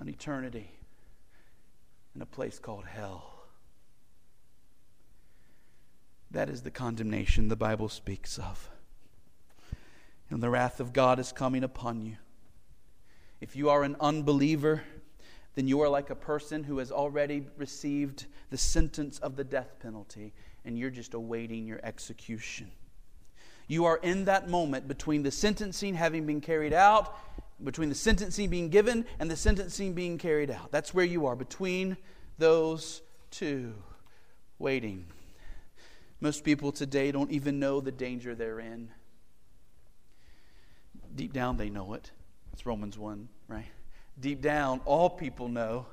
An 0.00 0.08
eternity 0.10 0.70
in 2.14 2.20
a 2.20 2.26
place 2.26 2.58
called 2.58 2.84
hell. 2.84 3.39
That 6.30 6.48
is 6.48 6.62
the 6.62 6.70
condemnation 6.70 7.48
the 7.48 7.56
Bible 7.56 7.88
speaks 7.88 8.38
of. 8.38 8.70
And 10.30 10.42
the 10.42 10.50
wrath 10.50 10.78
of 10.78 10.92
God 10.92 11.18
is 11.18 11.32
coming 11.32 11.64
upon 11.64 12.02
you. 12.02 12.16
If 13.40 13.56
you 13.56 13.70
are 13.70 13.82
an 13.82 13.96
unbeliever, 14.00 14.82
then 15.54 15.66
you 15.66 15.80
are 15.80 15.88
like 15.88 16.10
a 16.10 16.14
person 16.14 16.62
who 16.62 16.78
has 16.78 16.92
already 16.92 17.46
received 17.56 18.26
the 18.50 18.56
sentence 18.56 19.18
of 19.18 19.36
the 19.36 19.44
death 19.44 19.78
penalty 19.80 20.32
and 20.64 20.78
you're 20.78 20.90
just 20.90 21.14
awaiting 21.14 21.66
your 21.66 21.80
execution. 21.82 22.70
You 23.66 23.86
are 23.86 23.96
in 23.98 24.26
that 24.26 24.48
moment 24.48 24.88
between 24.88 25.22
the 25.22 25.30
sentencing 25.30 25.94
having 25.94 26.26
been 26.26 26.40
carried 26.40 26.72
out, 26.72 27.16
between 27.62 27.88
the 27.88 27.94
sentencing 27.94 28.50
being 28.50 28.68
given 28.68 29.06
and 29.18 29.30
the 29.30 29.36
sentencing 29.36 29.94
being 29.94 30.18
carried 30.18 30.50
out. 30.50 30.70
That's 30.70 30.92
where 30.92 31.04
you 31.04 31.26
are, 31.26 31.36
between 31.36 31.96
those 32.38 33.00
two, 33.30 33.74
waiting. 34.58 35.06
Most 36.20 36.44
people 36.44 36.70
today 36.70 37.12
don't 37.12 37.30
even 37.30 37.58
know 37.58 37.80
the 37.80 37.92
danger 37.92 38.34
they're 38.34 38.60
in. 38.60 38.90
Deep 41.14 41.32
down, 41.32 41.56
they 41.56 41.70
know 41.70 41.94
it. 41.94 42.10
It's 42.52 42.66
Romans 42.66 42.98
1, 42.98 43.28
right? 43.48 43.64
Deep 44.20 44.42
down, 44.42 44.80
all 44.84 45.08
people 45.08 45.48
know 45.48 45.86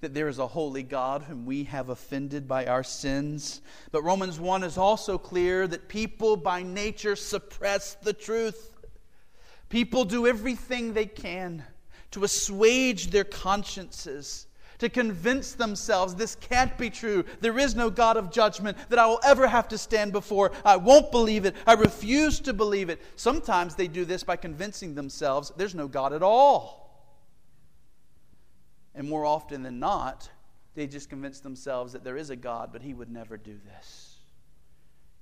that 0.00 0.12
there 0.12 0.28
is 0.28 0.38
a 0.38 0.46
holy 0.46 0.82
God 0.82 1.22
whom 1.22 1.46
we 1.46 1.64
have 1.64 1.88
offended 1.88 2.48
by 2.48 2.66
our 2.66 2.82
sins. 2.82 3.60
But 3.92 4.02
Romans 4.02 4.40
1 4.40 4.64
is 4.64 4.76
also 4.76 5.18
clear 5.18 5.68
that 5.68 5.88
people 5.88 6.36
by 6.36 6.62
nature 6.62 7.14
suppress 7.14 7.94
the 7.94 8.12
truth. 8.12 8.74
People 9.68 10.04
do 10.04 10.26
everything 10.26 10.94
they 10.94 11.06
can 11.06 11.62
to 12.10 12.24
assuage 12.24 13.10
their 13.10 13.24
consciences 13.24 14.46
to 14.80 14.88
convince 14.88 15.52
themselves 15.52 16.14
this 16.14 16.34
can't 16.34 16.76
be 16.76 16.90
true. 16.90 17.24
There 17.40 17.58
is 17.58 17.76
no 17.76 17.90
God 17.90 18.16
of 18.16 18.32
judgment 18.32 18.76
that 18.88 18.98
I 18.98 19.06
will 19.06 19.20
ever 19.22 19.46
have 19.46 19.68
to 19.68 19.78
stand 19.78 20.12
before. 20.12 20.50
I 20.64 20.76
won't 20.76 21.12
believe 21.12 21.44
it. 21.44 21.54
I 21.66 21.74
refuse 21.74 22.40
to 22.40 22.52
believe 22.52 22.90
it. 22.90 23.00
Sometimes 23.16 23.74
they 23.74 23.86
do 23.86 24.04
this 24.04 24.24
by 24.24 24.36
convincing 24.36 24.94
themselves 24.94 25.52
there's 25.56 25.74
no 25.74 25.86
God 25.86 26.12
at 26.12 26.22
all. 26.22 26.80
And 28.94 29.08
more 29.08 29.24
often 29.24 29.62
than 29.62 29.78
not, 29.78 30.28
they 30.74 30.86
just 30.86 31.08
convince 31.08 31.40
themselves 31.40 31.92
that 31.92 32.02
there 32.02 32.16
is 32.16 32.30
a 32.30 32.36
God, 32.36 32.70
but 32.72 32.82
He 32.82 32.94
would 32.94 33.10
never 33.10 33.36
do 33.36 33.56
this. 33.66 34.16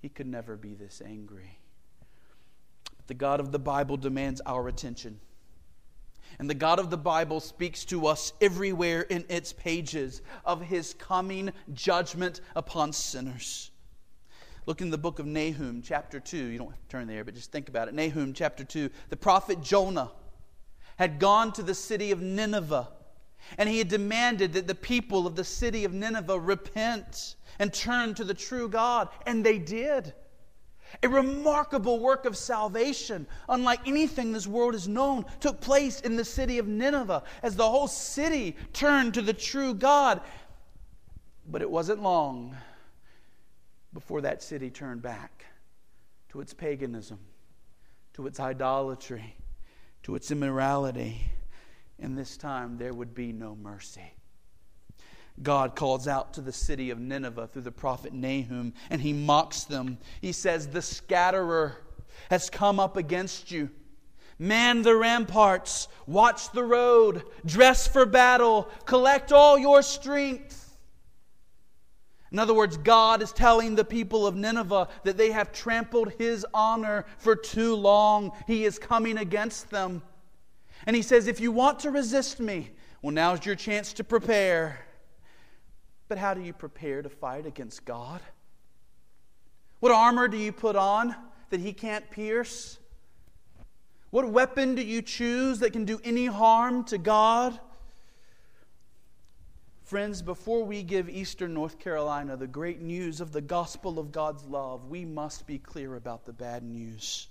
He 0.00 0.08
could 0.08 0.26
never 0.26 0.56
be 0.56 0.74
this 0.74 1.02
angry. 1.04 1.58
But 2.96 3.06
the 3.08 3.14
God 3.14 3.40
of 3.40 3.50
the 3.50 3.58
Bible 3.58 3.96
demands 3.96 4.40
our 4.46 4.68
attention. 4.68 5.20
And 6.38 6.48
the 6.48 6.54
God 6.54 6.78
of 6.78 6.90
the 6.90 6.96
Bible 6.96 7.40
speaks 7.40 7.84
to 7.86 8.06
us 8.06 8.32
everywhere 8.40 9.02
in 9.02 9.24
its 9.28 9.52
pages 9.52 10.22
of 10.44 10.62
his 10.62 10.94
coming 10.94 11.52
judgment 11.74 12.40
upon 12.54 12.92
sinners. 12.92 13.70
Look 14.66 14.80
in 14.80 14.90
the 14.90 14.98
book 14.98 15.18
of 15.18 15.26
Nahum, 15.26 15.82
chapter 15.82 16.20
2. 16.20 16.36
You 16.36 16.58
don't 16.58 16.70
have 16.70 16.80
to 16.80 16.88
turn 16.88 17.06
there, 17.08 17.24
but 17.24 17.34
just 17.34 17.50
think 17.50 17.68
about 17.68 17.88
it. 17.88 17.94
Nahum, 17.94 18.34
chapter 18.34 18.64
2. 18.64 18.90
The 19.08 19.16
prophet 19.16 19.62
Jonah 19.62 20.12
had 20.96 21.18
gone 21.18 21.52
to 21.52 21.62
the 21.62 21.74
city 21.74 22.12
of 22.12 22.20
Nineveh 22.20 22.88
and 23.56 23.68
he 23.68 23.78
had 23.78 23.88
demanded 23.88 24.52
that 24.52 24.66
the 24.66 24.74
people 24.74 25.26
of 25.26 25.36
the 25.36 25.44
city 25.44 25.84
of 25.84 25.92
Nineveh 25.92 26.38
repent 26.38 27.36
and 27.58 27.72
turn 27.72 28.14
to 28.14 28.24
the 28.24 28.34
true 28.34 28.68
God, 28.68 29.08
and 29.26 29.44
they 29.44 29.58
did. 29.58 30.12
A 31.02 31.08
remarkable 31.08 32.00
work 32.00 32.24
of 32.24 32.36
salvation, 32.36 33.26
unlike 33.48 33.86
anything 33.86 34.32
this 34.32 34.46
world 34.46 34.74
has 34.74 34.88
known, 34.88 35.24
took 35.40 35.60
place 35.60 36.00
in 36.00 36.16
the 36.16 36.24
city 36.24 36.58
of 36.58 36.66
Nineveh 36.66 37.22
as 37.42 37.56
the 37.56 37.68
whole 37.68 37.88
city 37.88 38.56
turned 38.72 39.14
to 39.14 39.22
the 39.22 39.32
true 39.32 39.74
God. 39.74 40.20
But 41.46 41.62
it 41.62 41.70
wasn't 41.70 42.02
long 42.02 42.56
before 43.92 44.20
that 44.22 44.42
city 44.42 44.70
turned 44.70 45.02
back 45.02 45.44
to 46.30 46.40
its 46.40 46.52
paganism, 46.52 47.18
to 48.14 48.26
its 48.26 48.40
idolatry, 48.40 49.36
to 50.02 50.14
its 50.14 50.30
immorality. 50.30 51.20
And 51.98 52.16
this 52.16 52.36
time 52.36 52.78
there 52.78 52.94
would 52.94 53.14
be 53.14 53.32
no 53.32 53.56
mercy. 53.56 54.12
God 55.42 55.76
calls 55.76 56.08
out 56.08 56.34
to 56.34 56.40
the 56.40 56.52
city 56.52 56.90
of 56.90 56.98
Nineveh 56.98 57.48
through 57.48 57.62
the 57.62 57.72
prophet 57.72 58.12
Nahum, 58.12 58.74
and 58.90 59.00
he 59.00 59.12
mocks 59.12 59.64
them. 59.64 59.98
He 60.20 60.32
says, 60.32 60.68
The 60.68 60.82
scatterer 60.82 61.76
has 62.30 62.50
come 62.50 62.80
up 62.80 62.96
against 62.96 63.50
you. 63.50 63.70
Man 64.38 64.82
the 64.82 64.94
ramparts, 64.94 65.88
watch 66.06 66.52
the 66.52 66.62
road, 66.62 67.24
dress 67.44 67.88
for 67.88 68.06
battle, 68.06 68.68
collect 68.84 69.32
all 69.32 69.58
your 69.58 69.82
strength. 69.82 70.76
In 72.30 72.38
other 72.38 72.54
words, 72.54 72.76
God 72.76 73.22
is 73.22 73.32
telling 73.32 73.74
the 73.74 73.84
people 73.84 74.26
of 74.26 74.36
Nineveh 74.36 74.88
that 75.04 75.16
they 75.16 75.30
have 75.30 75.50
trampled 75.50 76.12
his 76.18 76.46
honor 76.52 77.06
for 77.16 77.34
too 77.34 77.74
long. 77.74 78.32
He 78.46 78.64
is 78.64 78.78
coming 78.78 79.16
against 79.18 79.70
them. 79.70 80.02
And 80.86 80.94
he 80.94 81.02
says, 81.02 81.26
If 81.26 81.40
you 81.40 81.50
want 81.50 81.80
to 81.80 81.90
resist 81.90 82.38
me, 82.38 82.70
well, 83.02 83.12
now's 83.12 83.44
your 83.46 83.54
chance 83.54 83.92
to 83.94 84.04
prepare. 84.04 84.78
But 86.08 86.18
how 86.18 86.34
do 86.34 86.40
you 86.40 86.52
prepare 86.52 87.02
to 87.02 87.08
fight 87.08 87.46
against 87.46 87.84
God? 87.84 88.20
What 89.80 89.92
armor 89.92 90.26
do 90.26 90.36
you 90.36 90.52
put 90.52 90.74
on 90.74 91.14
that 91.50 91.60
he 91.60 91.72
can't 91.72 92.10
pierce? 92.10 92.78
What 94.10 94.30
weapon 94.30 94.74
do 94.74 94.82
you 94.82 95.02
choose 95.02 95.60
that 95.60 95.72
can 95.72 95.84
do 95.84 96.00
any 96.02 96.26
harm 96.26 96.84
to 96.84 96.98
God? 96.98 97.60
Friends, 99.84 100.20
before 100.20 100.64
we 100.64 100.82
give 100.82 101.08
Eastern 101.08 101.54
North 101.54 101.78
Carolina 101.78 102.36
the 102.36 102.46
great 102.46 102.80
news 102.80 103.20
of 103.20 103.32
the 103.32 103.40
gospel 103.40 103.98
of 103.98 104.12
God's 104.12 104.44
love, 104.44 104.86
we 104.88 105.04
must 105.04 105.46
be 105.46 105.58
clear 105.58 105.96
about 105.96 106.26
the 106.26 106.32
bad 106.32 106.62
news. 106.62 107.28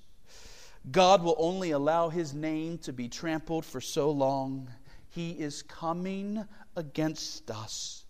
God 0.92 1.22
will 1.22 1.36
only 1.38 1.72
allow 1.72 2.10
his 2.10 2.34
name 2.34 2.78
to 2.80 2.94
be 2.94 3.10
trampled 3.10 3.66
for 3.66 3.82
so 3.82 4.10
long. 4.10 4.70
He 5.10 5.32
is 5.32 5.62
coming 5.64 6.46
against 6.76 7.52
us. 7.52 8.06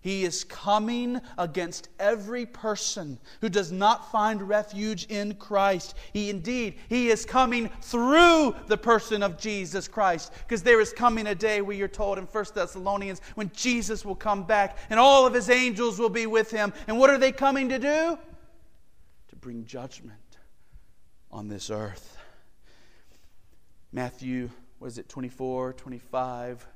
He 0.00 0.24
is 0.24 0.44
coming 0.44 1.20
against 1.36 1.88
every 1.98 2.46
person 2.46 3.18
who 3.40 3.48
does 3.48 3.72
not 3.72 4.12
find 4.12 4.48
refuge 4.48 5.06
in 5.06 5.34
Christ. 5.34 5.94
He 6.12 6.30
indeed, 6.30 6.76
he 6.88 7.08
is 7.08 7.24
coming 7.24 7.68
through 7.82 8.54
the 8.68 8.78
person 8.78 9.22
of 9.24 9.38
Jesus 9.38 9.88
Christ. 9.88 10.32
Because 10.46 10.62
there 10.62 10.80
is 10.80 10.92
coming 10.92 11.26
a 11.26 11.34
day 11.34 11.62
we 11.62 11.82
are 11.82 11.88
told 11.88 12.18
in 12.18 12.24
1 12.24 12.44
Thessalonians 12.54 13.20
when 13.34 13.50
Jesus 13.52 14.04
will 14.04 14.14
come 14.14 14.44
back 14.44 14.78
and 14.88 15.00
all 15.00 15.26
of 15.26 15.34
his 15.34 15.50
angels 15.50 15.98
will 15.98 16.08
be 16.08 16.26
with 16.26 16.50
him. 16.50 16.72
And 16.86 16.98
what 16.98 17.10
are 17.10 17.18
they 17.18 17.32
coming 17.32 17.68
to 17.70 17.78
do? 17.78 18.18
To 19.28 19.36
bring 19.36 19.64
judgment 19.64 20.38
on 21.32 21.48
this 21.48 21.70
earth. 21.70 22.16
Matthew, 23.92 24.50
was 24.78 24.98
it, 24.98 25.08
24, 25.08 25.72
25 25.72 26.66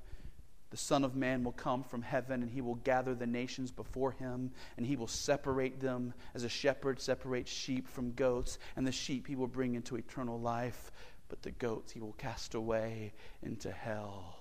the 0.73 0.79
Son 0.79 1.05
of 1.05 1.15
Man 1.15 1.45
will 1.45 1.53
come 1.53 1.83
from 1.83 2.01
heaven, 2.01 2.43
and 2.43 2.51
he 2.51 2.63
will 2.63 2.77
gather 2.77 3.15
the 3.15 3.27
nations 3.27 3.71
before 3.71 4.13
him, 4.13 4.51
and 4.79 4.87
he 4.87 4.97
will 4.97 5.07
separate 5.07 5.81
them 5.81 6.15
as 6.35 6.45
a 6.45 6.49
shepherd 6.49 6.99
separates 6.99 7.53
sheep 7.53 7.87
from 7.87 8.13
goats, 8.13 8.59
and 8.75 8.87
the 8.87 8.91
sheep 8.91 9.27
he 9.27 9.37
will 9.37 9.47
bring 9.47 9.75
into 9.75 9.97
eternal 9.97 10.41
life, 10.41 10.91
but 11.29 11.43
the 11.43 11.51
goats 11.51 11.93
he 11.93 12.01
will 12.01 12.15
cast 12.15 12.55
away 12.55 13.13
into 13.43 13.71
hell. 13.71 14.39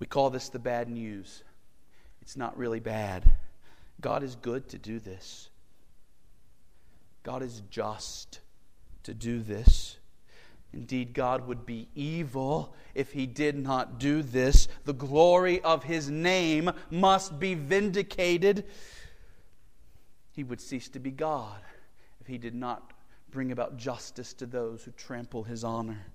We 0.00 0.08
call 0.08 0.28
this 0.30 0.48
the 0.48 0.58
bad 0.58 0.88
news. 0.88 1.44
It's 2.22 2.36
not 2.36 2.58
really 2.58 2.80
bad. 2.80 3.22
God 4.00 4.24
is 4.24 4.34
good 4.34 4.68
to 4.70 4.78
do 4.78 4.98
this. 4.98 5.48
God 7.22 7.44
is 7.44 7.62
just 7.70 8.40
to 9.04 9.14
do 9.14 9.42
this. 9.42 9.96
Indeed, 10.72 11.14
God 11.14 11.46
would 11.46 11.64
be 11.64 11.88
evil 11.94 12.74
if 12.94 13.12
he 13.12 13.26
did 13.26 13.56
not 13.56 13.98
do 13.98 14.22
this. 14.22 14.68
The 14.84 14.92
glory 14.92 15.60
of 15.62 15.84
his 15.84 16.10
name 16.10 16.70
must 16.90 17.38
be 17.38 17.54
vindicated. 17.54 18.64
He 20.32 20.44
would 20.44 20.60
cease 20.60 20.88
to 20.90 20.98
be 20.98 21.10
God 21.10 21.60
if 22.20 22.26
he 22.26 22.36
did 22.36 22.54
not 22.54 22.92
bring 23.30 23.52
about 23.52 23.76
justice 23.76 24.32
to 24.34 24.46
those 24.46 24.84
who 24.84 24.90
trample 24.92 25.44
his 25.44 25.64
honor. 25.64 26.06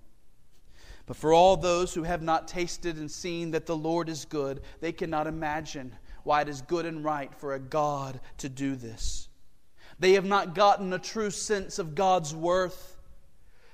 But 1.08 1.18
for 1.18 1.34
all 1.34 1.58
those 1.58 1.94
who 1.94 2.04
have 2.04 2.22
not 2.22 2.48
tasted 2.48 2.98
and 2.98 3.10
seen 3.10 3.52
that 3.52 3.66
the 3.66 3.76
Lord 3.76 4.10
is 4.10 4.26
good, 4.26 4.62
they 4.80 4.92
cannot 4.92 5.28
imagine 5.28 5.96
why 6.24 6.42
it 6.42 6.50
is 6.50 6.62
good 6.62 6.86
and 6.86 7.04
right 7.04 7.34
for 7.34 7.56
a 7.56 7.60
God 7.60 8.20
to 8.38 8.50
do 8.50 8.76
this. 8.76 9.28
They 10.00 10.14
have 10.14 10.26
not 10.26 10.56
gotten 10.56 10.94
a 10.94 11.00
true 11.00 11.32
sense 11.32 11.80
of 11.80 11.96
God's 11.96 12.36
worth. 12.36 12.98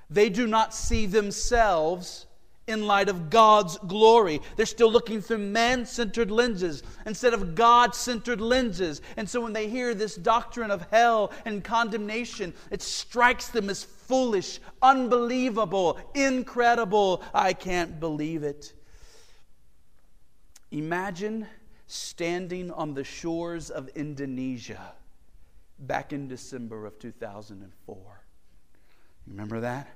They 0.09 0.29
do 0.29 0.47
not 0.47 0.73
see 0.73 1.05
themselves 1.05 2.27
in 2.67 2.85
light 2.85 3.07
of 3.07 3.29
God's 3.29 3.77
glory. 3.77 4.41
They're 4.55 4.65
still 4.65 4.91
looking 4.91 5.21
through 5.21 5.37
man 5.39 5.85
centered 5.85 6.29
lenses 6.29 6.83
instead 7.05 7.33
of 7.33 7.55
God 7.55 7.95
centered 7.95 8.41
lenses. 8.41 9.01
And 9.15 9.29
so 9.29 9.41
when 9.41 9.53
they 9.53 9.69
hear 9.69 9.93
this 9.93 10.15
doctrine 10.15 10.69
of 10.69 10.85
hell 10.91 11.31
and 11.45 11.63
condemnation, 11.63 12.53
it 12.69 12.81
strikes 12.81 13.47
them 13.47 13.69
as 13.69 13.83
foolish, 13.83 14.59
unbelievable, 14.81 15.97
incredible. 16.13 17.23
I 17.33 17.53
can't 17.53 17.99
believe 17.99 18.43
it. 18.43 18.73
Imagine 20.71 21.47
standing 21.87 22.69
on 22.71 22.93
the 22.93 23.03
shores 23.05 23.69
of 23.69 23.87
Indonesia 23.89 24.93
back 25.79 26.11
in 26.11 26.27
December 26.27 26.85
of 26.85 26.99
2004. 26.99 28.23
Remember 29.27 29.61
that? 29.61 29.87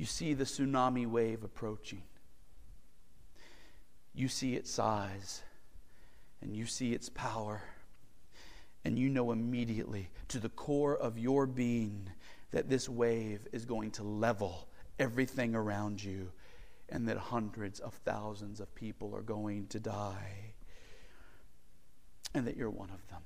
You 0.00 0.06
see 0.06 0.32
the 0.32 0.44
tsunami 0.44 1.06
wave 1.06 1.44
approaching. 1.44 2.00
You 4.14 4.28
see 4.28 4.54
its 4.54 4.70
size 4.70 5.42
and 6.40 6.56
you 6.56 6.64
see 6.64 6.94
its 6.94 7.10
power. 7.10 7.60
And 8.82 8.98
you 8.98 9.10
know 9.10 9.30
immediately 9.30 10.08
to 10.28 10.38
the 10.38 10.48
core 10.48 10.96
of 10.96 11.18
your 11.18 11.44
being 11.44 12.08
that 12.50 12.70
this 12.70 12.88
wave 12.88 13.46
is 13.52 13.66
going 13.66 13.90
to 13.90 14.02
level 14.02 14.68
everything 14.98 15.54
around 15.54 16.02
you 16.02 16.32
and 16.88 17.06
that 17.06 17.18
hundreds 17.18 17.78
of 17.78 17.92
thousands 17.92 18.58
of 18.58 18.74
people 18.74 19.14
are 19.14 19.20
going 19.20 19.66
to 19.66 19.80
die. 19.80 20.54
And 22.32 22.46
that 22.46 22.56
you're 22.56 22.70
one 22.70 22.88
of 22.88 23.06
them 23.08 23.20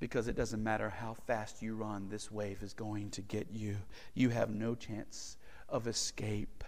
because 0.00 0.26
it 0.28 0.34
doesn't 0.34 0.64
matter 0.64 0.88
how 0.88 1.14
fast 1.28 1.62
you 1.62 1.74
run, 1.76 2.08
this 2.08 2.28
wave 2.28 2.62
is 2.62 2.72
going 2.72 3.10
to 3.10 3.20
get 3.20 3.46
you. 3.52 3.76
You 4.14 4.30
have 4.30 4.50
no 4.50 4.74
chance 4.74 5.36
of 5.72 5.88
escape. 5.88 6.62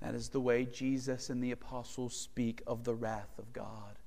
That 0.00 0.14
is 0.14 0.30
the 0.30 0.40
way 0.40 0.64
Jesus 0.64 1.30
and 1.30 1.42
the 1.42 1.52
apostles 1.52 2.16
speak 2.16 2.62
of 2.66 2.84
the 2.84 2.94
wrath 2.94 3.38
of 3.38 3.52
God. 3.52 3.98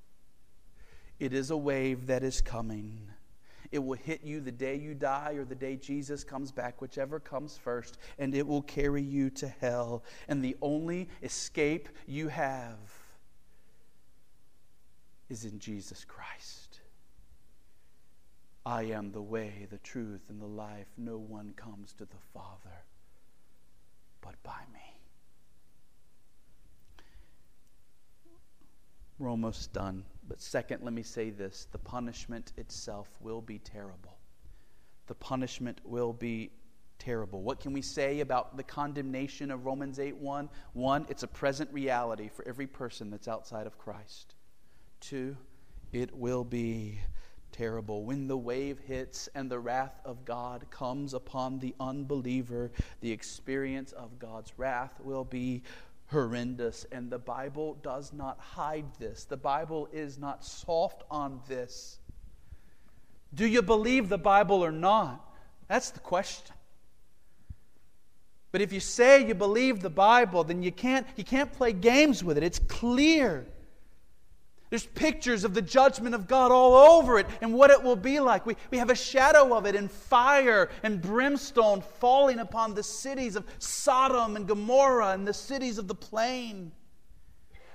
It 1.18 1.32
is 1.32 1.50
a 1.50 1.56
wave 1.56 2.06
that 2.08 2.22
is 2.22 2.40
coming. 2.40 3.00
It 3.72 3.78
will 3.78 3.96
hit 3.96 4.22
you 4.22 4.40
the 4.40 4.52
day 4.52 4.76
you 4.76 4.94
die 4.94 5.34
or 5.36 5.44
the 5.44 5.54
day 5.54 5.76
Jesus 5.76 6.24
comes 6.24 6.52
back, 6.52 6.80
whichever 6.80 7.20
comes 7.20 7.56
first, 7.56 7.98
and 8.18 8.34
it 8.34 8.46
will 8.46 8.62
carry 8.62 9.02
you 9.02 9.30
to 9.30 9.48
hell. 9.48 10.04
And 10.28 10.42
the 10.42 10.56
only 10.62 11.08
escape 11.22 11.88
you 12.06 12.28
have 12.28 12.78
is 15.28 15.44
in 15.44 15.58
Jesus 15.58 16.04
Christ. 16.04 16.80
I 18.64 18.84
am 18.84 19.12
the 19.12 19.22
way, 19.22 19.66
the 19.70 19.78
truth, 19.78 20.28
and 20.28 20.40
the 20.40 20.46
life. 20.46 20.88
No 20.96 21.18
one 21.18 21.52
comes 21.56 21.92
to 21.94 22.04
the 22.04 22.20
Father 22.32 22.84
but 24.20 24.34
by 24.42 24.60
me. 24.72 24.78
We're 29.18 29.30
almost 29.30 29.72
done. 29.72 30.04
But 30.28 30.40
second, 30.40 30.82
let 30.82 30.92
me 30.92 31.02
say 31.02 31.30
this 31.30 31.66
the 31.72 31.78
punishment 31.78 32.52
itself 32.56 33.08
will 33.20 33.40
be 33.40 33.58
terrible. 33.58 34.18
The 35.06 35.14
punishment 35.14 35.80
will 35.84 36.12
be 36.12 36.50
terrible. 36.98 37.42
What 37.42 37.60
can 37.60 37.72
we 37.72 37.82
say 37.82 38.20
about 38.20 38.56
the 38.56 38.62
condemnation 38.62 39.50
of 39.50 39.64
Romans 39.64 39.98
8 39.98 40.16
1? 40.16 40.48
One, 40.74 41.06
it's 41.08 41.22
a 41.22 41.28
present 41.28 41.72
reality 41.72 42.28
for 42.28 42.46
every 42.46 42.66
person 42.66 43.10
that's 43.10 43.28
outside 43.28 43.66
of 43.66 43.78
Christ. 43.78 44.34
Two, 45.00 45.36
it 45.92 46.14
will 46.14 46.44
be 46.44 47.00
terrible. 47.52 48.04
When 48.04 48.26
the 48.26 48.36
wave 48.36 48.78
hits 48.86 49.28
and 49.34 49.50
the 49.50 49.58
wrath 49.58 50.00
of 50.04 50.24
God 50.24 50.66
comes 50.70 51.14
upon 51.14 51.58
the 51.58 51.74
unbeliever, 51.80 52.70
the 53.00 53.10
experience 53.10 53.92
of 53.92 54.18
God's 54.18 54.52
wrath 54.56 54.92
will 55.00 55.24
be 55.24 55.62
horrendous. 56.06 56.86
And 56.92 57.10
the 57.10 57.18
Bible 57.18 57.74
does 57.82 58.12
not 58.12 58.38
hide 58.38 58.86
this, 58.98 59.24
the 59.24 59.36
Bible 59.36 59.88
is 59.92 60.18
not 60.18 60.44
soft 60.44 61.04
on 61.10 61.40
this. 61.48 61.98
Do 63.34 63.46
you 63.46 63.62
believe 63.62 64.08
the 64.08 64.18
Bible 64.18 64.64
or 64.64 64.72
not? 64.72 65.24
That's 65.68 65.90
the 65.90 66.00
question. 66.00 66.54
But 68.50 68.62
if 68.62 68.72
you 68.72 68.80
say 68.80 69.26
you 69.26 69.34
believe 69.34 69.82
the 69.82 69.90
Bible, 69.90 70.44
then 70.44 70.62
you 70.62 70.72
can't, 70.72 71.06
you 71.16 71.24
can't 71.24 71.52
play 71.52 71.72
games 71.72 72.24
with 72.24 72.38
it. 72.38 72.42
It's 72.42 72.58
clear. 72.58 73.46
There's 74.70 74.86
pictures 74.86 75.44
of 75.44 75.54
the 75.54 75.62
judgment 75.62 76.14
of 76.14 76.26
God 76.26 76.52
all 76.52 76.74
over 76.74 77.18
it 77.18 77.26
and 77.40 77.54
what 77.54 77.70
it 77.70 77.82
will 77.82 77.96
be 77.96 78.20
like. 78.20 78.44
We, 78.44 78.56
we 78.70 78.78
have 78.78 78.90
a 78.90 78.94
shadow 78.94 79.56
of 79.56 79.64
it 79.64 79.74
in 79.74 79.88
fire 79.88 80.68
and 80.82 81.00
brimstone 81.00 81.80
falling 81.80 82.38
upon 82.38 82.74
the 82.74 82.82
cities 82.82 83.34
of 83.34 83.46
Sodom 83.58 84.36
and 84.36 84.46
Gomorrah 84.46 85.12
and 85.12 85.26
the 85.26 85.32
cities 85.32 85.78
of 85.78 85.88
the 85.88 85.94
plain. 85.94 86.72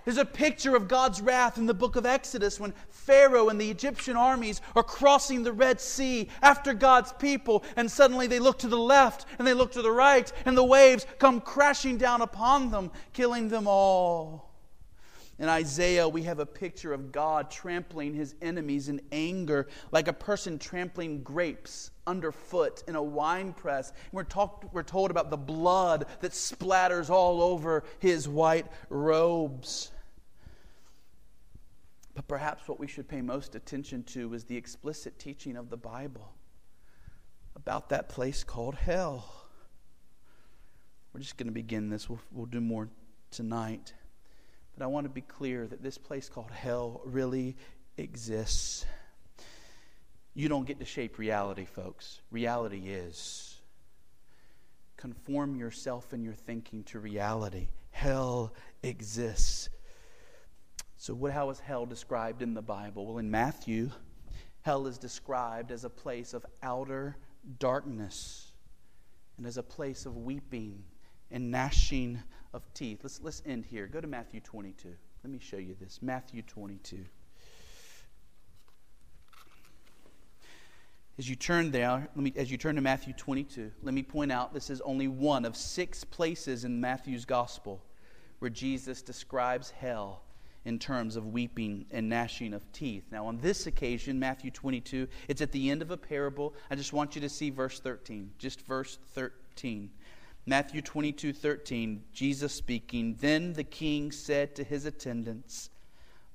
There's 0.06 0.18
a 0.18 0.26
picture 0.26 0.76
of 0.76 0.88
God's 0.88 1.22
wrath 1.22 1.58
in 1.58 1.66
the 1.66 1.74
book 1.74 1.96
of 1.96 2.06
Exodus 2.06 2.60
when 2.60 2.74
Pharaoh 2.90 3.50
and 3.50 3.60
the 3.60 3.72
Egyptian 3.72 4.18
armies 4.18 4.62
are 4.76 4.84
crossing 4.84 5.44
the 5.44 5.54
Red 5.54 5.80
Sea 5.80 6.28
after 6.42 6.74
God's 6.74 7.14
people, 7.14 7.64
and 7.78 7.90
suddenly 7.90 8.28
they 8.28 8.40
look 8.40 8.60
to 8.60 8.68
the 8.68 8.78
left 8.78 9.26
and 9.40 9.48
they 9.48 9.54
look 9.54 9.72
to 9.72 9.82
the 9.82 9.92
right, 9.92 10.32
and 10.46 10.58
the 10.58 10.64
waves 10.64 11.06
come 11.20 11.40
crashing 11.40 11.98
down 11.98 12.22
upon 12.22 12.70
them, 12.70 12.92
killing 13.14 13.48
them 13.48 13.66
all. 13.66 14.53
In 15.44 15.50
Isaiah, 15.50 16.08
we 16.08 16.24
have 16.24 16.40
a 16.40 16.46
picture 16.46 16.94
of 16.94 17.12
God 17.12 17.52
trampling 17.52 18.14
his 18.14 18.34
enemies 18.42 18.88
in 18.88 19.02
anger, 19.12 19.68
like 19.92 20.08
a 20.08 20.14
person 20.14 20.58
trampling 20.58 21.22
grapes 21.22 21.92
underfoot 22.08 22.82
in 22.88 22.96
a 22.96 23.04
wine 23.04 23.52
press. 23.52 23.92
We're, 24.14 24.24
talk, 24.24 24.74
we're 24.74 24.84
told 24.84 25.12
about 25.12 25.30
the 25.30 25.36
blood 25.36 26.06
that 26.22 26.32
splatters 26.32 27.10
all 27.10 27.42
over 27.42 27.84
his 28.00 28.26
white 28.26 28.68
robes. 28.88 29.92
But 32.16 32.26
perhaps 32.30 32.70
what 32.70 32.80
we 32.80 32.88
should 32.88 33.10
pay 33.10 33.20
most 33.20 33.54
attention 33.54 34.04
to 34.04 34.34
is 34.34 34.46
the 34.46 34.56
explicit 34.56 35.20
teaching 35.20 35.58
of 35.58 35.70
the 35.70 35.76
Bible 35.76 36.36
about 37.58 37.90
that 37.90 38.08
place 38.08 38.46
called 38.46 38.76
hell. 38.76 39.50
We're 41.12 41.20
just 41.20 41.36
going 41.36 41.48
to 41.48 41.54
begin 41.54 41.90
this, 41.90 42.10
we'll, 42.10 42.22
we'll 42.32 42.46
do 42.46 42.62
more 42.62 42.88
tonight. 43.30 43.94
But 44.78 44.84
I 44.84 44.88
want 44.88 45.06
to 45.06 45.10
be 45.10 45.22
clear 45.22 45.68
that 45.68 45.84
this 45.84 45.98
place 45.98 46.30
called 46.30 46.52
hell 46.52 47.02
really 47.06 47.56
exists. 47.98 48.86
You 50.34 50.50
don't 50.50 50.66
get 50.66 50.80
to 50.80 50.86
shape 50.86 51.20
reality, 51.20 51.66
folks. 51.66 52.22
Reality 52.32 52.90
is. 52.90 53.62
Conform 54.98 55.56
yourself 55.56 56.14
and 56.14 56.24
your 56.24 56.34
thinking 56.34 56.84
to 56.86 57.00
reality. 57.00 57.68
Hell 57.92 58.54
exists. 58.82 59.70
So, 60.98 61.14
what, 61.14 61.34
how 61.34 61.50
is 61.50 61.60
hell 61.60 61.86
described 61.86 62.42
in 62.42 62.54
the 62.54 62.62
Bible? 62.62 63.06
Well, 63.06 63.18
in 63.18 63.30
Matthew, 63.30 63.92
hell 64.62 64.88
is 64.88 64.98
described 64.98 65.72
as 65.72 65.84
a 65.84 65.90
place 65.90 66.34
of 66.34 66.46
outer 66.64 67.18
darkness 67.60 68.54
and 69.38 69.46
as 69.46 69.58
a 69.58 69.64
place 69.64 70.06
of 70.06 70.16
weeping 70.18 70.84
and 71.30 71.52
gnashing 71.52 72.24
of 72.54 72.62
teeth. 72.74 73.00
Let's, 73.04 73.22
let's 73.22 73.42
end 73.46 73.66
here. 73.66 73.88
Go 73.88 74.02
to 74.02 74.08
Matthew 74.08 74.40
22. 74.40 74.90
Let 75.24 75.32
me 75.32 75.40
show 75.40 75.58
you 75.58 75.76
this. 75.80 76.00
Matthew 76.02 76.42
22. 76.42 77.06
As 81.20 81.30
you 81.30 81.36
turn 81.36 81.72
there, 81.72 82.10
let 82.16 82.24
me, 82.24 82.34
as 82.36 82.50
you 82.50 82.58
turn 82.58 82.76
to 82.76 82.82
Matthew 82.82 83.14
22, 83.14 83.72
let 83.84 83.94
me 83.94 84.02
point 84.02 84.32
out 84.32 84.54
this 84.54 84.72
is 84.72 84.82
only 84.82 85.08
one 85.08 85.46
of 85.46 85.56
six 85.56 86.04
places 86.04 86.66
in 86.66 86.82
Matthew's 86.82 87.26
gospel 87.26 87.84
where 88.40 88.50
Jesus 88.50 89.02
describes 89.02 89.70
hell 89.70 90.24
in 90.66 90.80
terms 90.80 91.16
of 91.16 91.28
weeping 91.28 91.86
and 91.92 92.10
gnashing 92.10 92.54
of 92.54 92.70
teeth. 92.72 93.04
Now, 93.12 93.28
on 93.28 93.38
this 93.40 93.68
occasion, 93.68 94.20
Matthew 94.20 94.50
22, 94.50 95.08
it's 95.28 95.42
at 95.42 95.52
the 95.52 95.70
end 95.70 95.82
of 95.82 95.92
a 95.92 95.98
parable. 95.98 96.54
I 96.72 96.76
just 96.76 96.94
want 96.94 97.16
you 97.16 97.22
to 97.22 97.30
see 97.30 97.50
verse 97.50 97.80
13, 97.80 98.32
just 98.38 98.62
verse 98.66 98.98
13. 99.14 99.92
Matthew 100.46 100.82
22 100.82 101.32
13, 101.32 102.04
Jesus 102.12 102.54
speaking, 102.54 103.16
Then 103.20 103.54
the 103.54 103.64
king 103.64 104.12
said 104.12 104.56
to 104.56 104.64
his 104.64 104.86
attendants, 104.86 105.70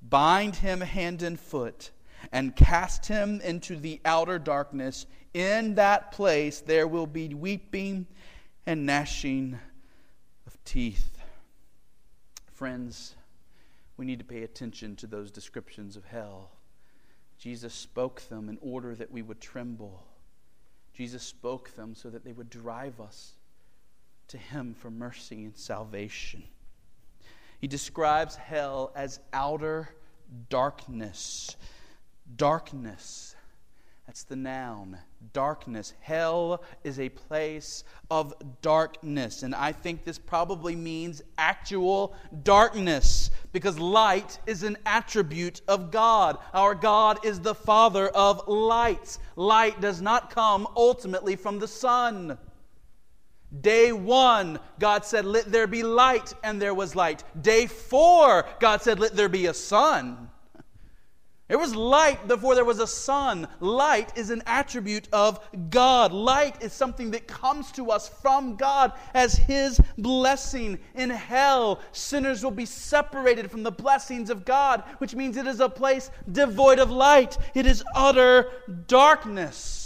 Bind 0.01 0.55
him 0.55 0.81
hand 0.81 1.21
and 1.21 1.39
foot, 1.39 1.91
and 2.31 2.55
cast 2.55 3.05
him 3.05 3.39
into 3.41 3.75
the 3.75 4.01
outer 4.03 4.39
darkness. 4.39 5.05
In 5.33 5.75
that 5.75 6.11
place 6.11 6.61
there 6.61 6.87
will 6.87 7.05
be 7.05 7.35
weeping 7.35 8.07
and 8.65 8.87
gnashing 8.87 9.59
of 10.47 10.63
teeth. 10.63 11.19
Friends, 12.51 13.15
we 13.95 14.05
need 14.05 14.19
to 14.19 14.25
pay 14.25 14.41
attention 14.41 14.95
to 14.97 15.07
those 15.07 15.29
descriptions 15.29 15.95
of 15.95 16.05
hell. 16.05 16.49
Jesus 17.37 17.75
spoke 17.75 18.21
them 18.27 18.49
in 18.49 18.57
order 18.59 18.95
that 18.95 19.11
we 19.11 19.21
would 19.21 19.39
tremble. 19.39 20.03
Jesus 20.93 21.21
spoke 21.21 21.75
them 21.75 21.93
so 21.93 22.09
that 22.09 22.25
they 22.25 22.33
would 22.33 22.49
drive 22.49 22.99
us 22.99 23.33
to 24.29 24.37
Him 24.37 24.73
for 24.73 24.89
mercy 24.89 25.43
and 25.43 25.55
salvation. 25.55 26.43
He 27.59 27.67
describes 27.67 28.35
hell 28.35 28.91
as 28.95 29.19
outer 29.33 29.89
darkness. 30.49 31.55
Darkness. 32.35 33.35
That's 34.07 34.23
the 34.23 34.35
noun. 34.35 34.97
Darkness. 35.33 35.93
Hell 35.99 36.63
is 36.83 36.99
a 36.99 37.09
place 37.09 37.83
of 38.09 38.33
darkness. 38.61 39.43
And 39.43 39.53
I 39.53 39.71
think 39.71 40.03
this 40.03 40.17
probably 40.17 40.75
means 40.75 41.21
actual 41.37 42.15
darkness 42.41 43.29
because 43.51 43.77
light 43.77 44.39
is 44.47 44.63
an 44.63 44.77
attribute 44.85 45.61
of 45.67 45.91
God. 45.91 46.39
Our 46.53 46.73
God 46.73 47.23
is 47.23 47.39
the 47.39 47.53
Father 47.53 48.07
of 48.07 48.47
lights. 48.47 49.19
Light 49.35 49.79
does 49.79 50.01
not 50.01 50.31
come 50.31 50.67
ultimately 50.75 51.35
from 51.35 51.59
the 51.59 51.67
sun. 51.67 52.37
Day 53.61 53.91
one, 53.91 54.59
God 54.79 55.05
said, 55.05 55.25
Let 55.25 55.51
there 55.51 55.67
be 55.67 55.81
light, 55.81 56.33
and 56.43 56.61
there 56.61 56.73
was 56.73 56.95
light. 56.95 57.23
Day 57.41 57.65
four, 57.65 58.45
God 58.59 58.81
said, 58.81 58.99
Let 58.99 59.15
there 59.15 59.29
be 59.29 59.47
a 59.47 59.53
sun. 59.53 60.29
There 61.49 61.57
was 61.57 61.75
light 61.75 62.27
before 62.27 62.53
there 62.53 62.63
was 62.63 62.77
a 62.77 62.85
sun. 62.85 63.47
Light 63.59 64.15
is 64.15 64.29
an 64.29 64.43
attribute 64.45 65.07
of 65.11 65.39
God. 65.71 66.13
Light 66.13 66.61
is 66.61 66.73
something 66.73 67.09
that 67.09 67.27
comes 67.27 67.71
to 67.71 67.89
us 67.89 68.07
from 68.07 68.55
God 68.55 68.93
as 69.15 69.33
His 69.33 69.81
blessing. 69.97 70.77
In 70.93 71.09
hell, 71.09 71.79
sinners 71.91 72.43
will 72.43 72.51
be 72.51 72.65
separated 72.65 73.49
from 73.49 73.63
the 73.63 73.71
blessings 73.71 74.29
of 74.29 74.45
God, 74.45 74.83
which 74.99 75.15
means 75.15 75.37
it 75.37 75.47
is 75.47 75.59
a 75.59 75.67
place 75.67 76.11
devoid 76.31 76.77
of 76.77 76.91
light. 76.91 77.35
It 77.55 77.65
is 77.65 77.83
utter 77.95 78.51
darkness. 78.85 79.78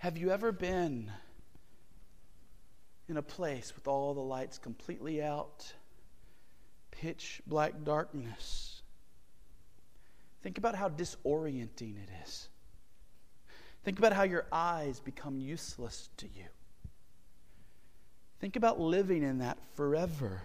Have 0.00 0.16
you 0.16 0.30
ever 0.30 0.50
been 0.50 1.12
in 3.06 3.18
a 3.18 3.22
place 3.22 3.74
with 3.74 3.86
all 3.86 4.14
the 4.14 4.20
lights 4.20 4.56
completely 4.56 5.22
out, 5.22 5.74
pitch 6.90 7.42
black 7.46 7.84
darkness? 7.84 8.80
Think 10.42 10.56
about 10.56 10.74
how 10.74 10.88
disorienting 10.88 12.02
it 12.02 12.08
is. 12.24 12.48
Think 13.84 13.98
about 13.98 14.14
how 14.14 14.22
your 14.22 14.46
eyes 14.50 15.00
become 15.00 15.38
useless 15.38 16.08
to 16.16 16.26
you. 16.34 16.46
Think 18.40 18.56
about 18.56 18.80
living 18.80 19.22
in 19.22 19.40
that 19.40 19.58
forever. 19.74 20.40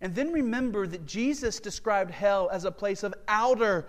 And 0.00 0.16
then 0.16 0.32
remember 0.32 0.84
that 0.88 1.06
Jesus 1.06 1.60
described 1.60 2.10
hell 2.10 2.48
as 2.50 2.64
a 2.64 2.72
place 2.72 3.04
of 3.04 3.14
outer 3.28 3.86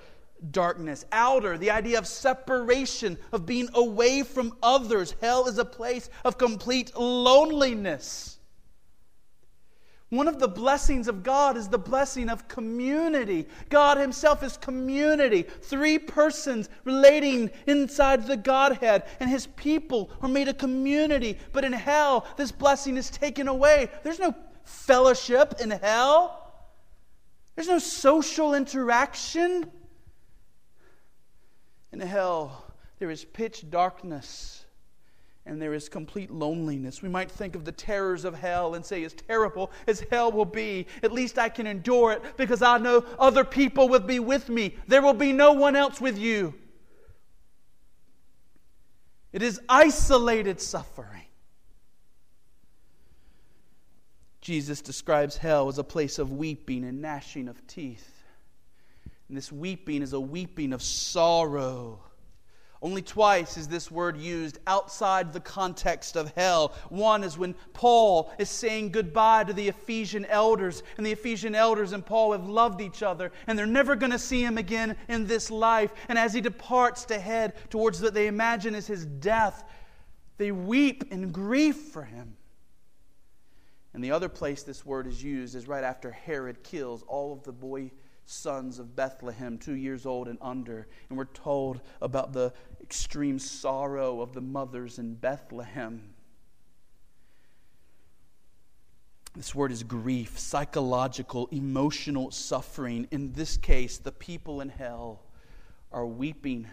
darkness, 0.52 1.06
outer, 1.12 1.58
the 1.58 1.71
idea 1.71 1.97
of 1.97 2.08
separation, 2.08 3.17
of 3.32 3.45
being 3.45 3.69
away 3.73 4.23
from 4.23 4.56
others. 4.63 5.15
Hell 5.21 5.47
is 5.47 5.58
a 5.58 5.65
place 5.65 6.10
of 6.23 6.37
complete 6.37 6.98
loneliness. 6.98 8.40
One 10.10 10.27
of 10.27 10.40
the 10.40 10.48
blessings 10.48 11.08
of 11.08 11.21
God 11.21 11.56
is 11.56 11.67
the 11.67 11.77
blessing 11.77 12.29
of 12.29 12.48
community. 12.48 13.48
God 13.69 13.98
Himself 13.98 14.42
is 14.42 14.58
community. 14.58 15.44
Three 15.44 16.00
persons 16.00 16.67
relating 16.83 17.52
inside 17.67 18.25
the 18.25 18.37
Godhead, 18.37 19.04
and 19.19 19.29
His 19.29 19.46
people 19.46 20.10
are 20.21 20.29
made 20.29 20.48
a 20.48 20.54
community. 20.54 21.37
But 21.54 21.63
in 21.63 21.73
hell, 21.73 22.25
this 22.37 22.52
blessing 22.52 22.98
is 22.98 23.12
taken 23.12 23.48
away. 23.48 23.90
There's 24.04 24.19
no 24.19 24.33
fellowship 24.63 25.56
in 25.62 25.69
hell, 25.69 26.54
there's 27.56 27.67
no 27.67 27.79
social 27.79 28.54
interaction. 28.56 29.69
In 31.92 32.00
hell, 32.00 32.65
there 33.00 33.10
is 33.10 33.25
pitch 33.25 33.69
darkness, 33.69 34.65
and 35.46 35.62
there 35.62 35.73
is 35.73 35.90
complete 35.90 36.29
loneliness. 36.29 37.02
We 37.02 37.10
might 37.10 37.31
think 37.31 37.56
of 37.56 37.65
the 37.65 37.71
terrors 37.71 38.25
of 38.25 38.35
hell 38.35 38.75
and 38.75 38.85
say, 38.85 39.04
as 39.04 39.13
terrible 39.13 39.71
as 39.87 40.04
hell 40.12 40.31
will 40.31 40.46
be, 40.46 40.85
at 41.02 41.12
least 41.12 41.40
I 41.40 41.50
can 41.50 41.65
endure 41.65 42.12
it 42.12 42.37
because 42.37 42.62
I 42.62 42.77
know 42.77 43.04
other 43.17 43.44
people 43.44 43.90
will 43.90 44.00
be 44.02 44.19
with 44.19 44.50
me. 44.50 44.75
There 44.87 45.02
will 45.02 45.13
be 45.13 45.33
no 45.33 45.54
one 45.54 45.75
else 45.75 46.00
with 46.00 46.17
you. 46.17 46.54
It 49.31 49.42
is 49.42 49.60
isolated 49.69 50.60
suffering. 50.62 51.23
Jesus 54.42 54.81
describes 54.81 55.37
hell 55.37 55.67
as 55.67 55.77
a 55.77 55.83
place 55.83 56.17
of 56.17 56.31
weeping 56.31 56.83
and 56.83 57.02
gnashing 57.02 57.48
of 57.48 57.65
teeth. 57.67 58.19
And 59.30 59.38
this 59.38 59.52
weeping 59.52 60.02
is 60.02 60.12
a 60.13 60.19
weeping 60.19 60.73
of 60.73 60.84
sorrow 60.84 62.02
only 62.82 63.02
twice 63.02 63.58
is 63.58 63.67
this 63.67 63.92
word 63.92 64.15
used 64.15 64.58
outside 64.65 65.34
the 65.34 65.42
context 65.42 66.15
of 66.15 66.32
hell. 66.36 66.73
One 66.88 67.25
is 67.25 67.38
when 67.38 67.54
Paul 67.73 68.32
is 68.40 68.50
saying 68.50 68.92
goodbye 68.92 69.44
to 69.44 69.54
the 69.54 69.67
Ephesian 69.67 70.23
elders, 70.25 70.82
and 70.96 71.06
the 71.06 71.12
Ephesian 71.12 71.56
elders 71.56 71.92
and 71.92 72.06
Paul 72.06 72.32
have 72.32 72.48
loved 72.48 72.80
each 72.80 73.04
other, 73.04 73.34
and 73.48 73.60
they're 73.60 73.65
never 73.65 73.98
going 73.98 74.13
to 74.13 74.19
see 74.19 74.42
him 74.42 74.58
again 74.58 74.96
in 75.10 75.27
this 75.27 75.52
life. 75.52 75.92
And 76.08 76.17
as 76.17 76.34
he 76.34 76.40
departs 76.40 77.04
to 77.06 77.19
head 77.19 77.54
towards 77.69 78.02
what 78.02 78.13
they 78.13 78.27
imagine 78.27 78.73
is 78.75 78.88
his 78.88 79.06
death, 79.06 79.65
they 80.38 80.54
weep 80.54 81.12
in 81.12 81.34
grief 81.34 81.75
for 81.75 82.04
him. 82.04 82.38
And 83.94 84.02
the 84.02 84.12
other 84.12 84.30
place 84.30 84.63
this 84.63 84.86
word 84.86 85.06
is 85.06 85.21
used 85.21 85.54
is 85.54 85.67
right 85.67 85.84
after 85.84 86.12
Herod 86.12 86.63
kills 86.63 87.04
all 87.08 87.34
of 87.34 87.44
the 87.44 87.52
boy 87.52 87.92
sons 88.30 88.77
of 88.80 88.96
Bethlehem, 88.96 89.58
two 89.58 89.73
years 89.73 90.06
old 90.06 90.27
and 90.27 90.38
under. 90.42 90.88
And 91.10 91.17
we're 91.17 91.25
told 91.25 91.82
about 92.02 92.32
the 92.32 92.54
extreme 92.82 93.40
sorrow 93.40 94.21
of 94.21 94.34
the 94.34 94.42
mothers 94.42 95.00
in 95.00 95.15
Bethlehem. 95.15 96.13
This 99.36 99.56
word 99.56 99.71
is 99.71 99.84
grief, 99.84 100.38
psychological, 100.38 101.48
emotional 101.52 102.32
suffering. 102.32 103.08
In 103.12 103.34
this 103.34 103.58
case, 103.58 103.98
the 103.98 104.12
people 104.12 104.62
in 104.62 104.69
hell 104.69 105.23
are 105.92 106.06
weeping 106.06 106.67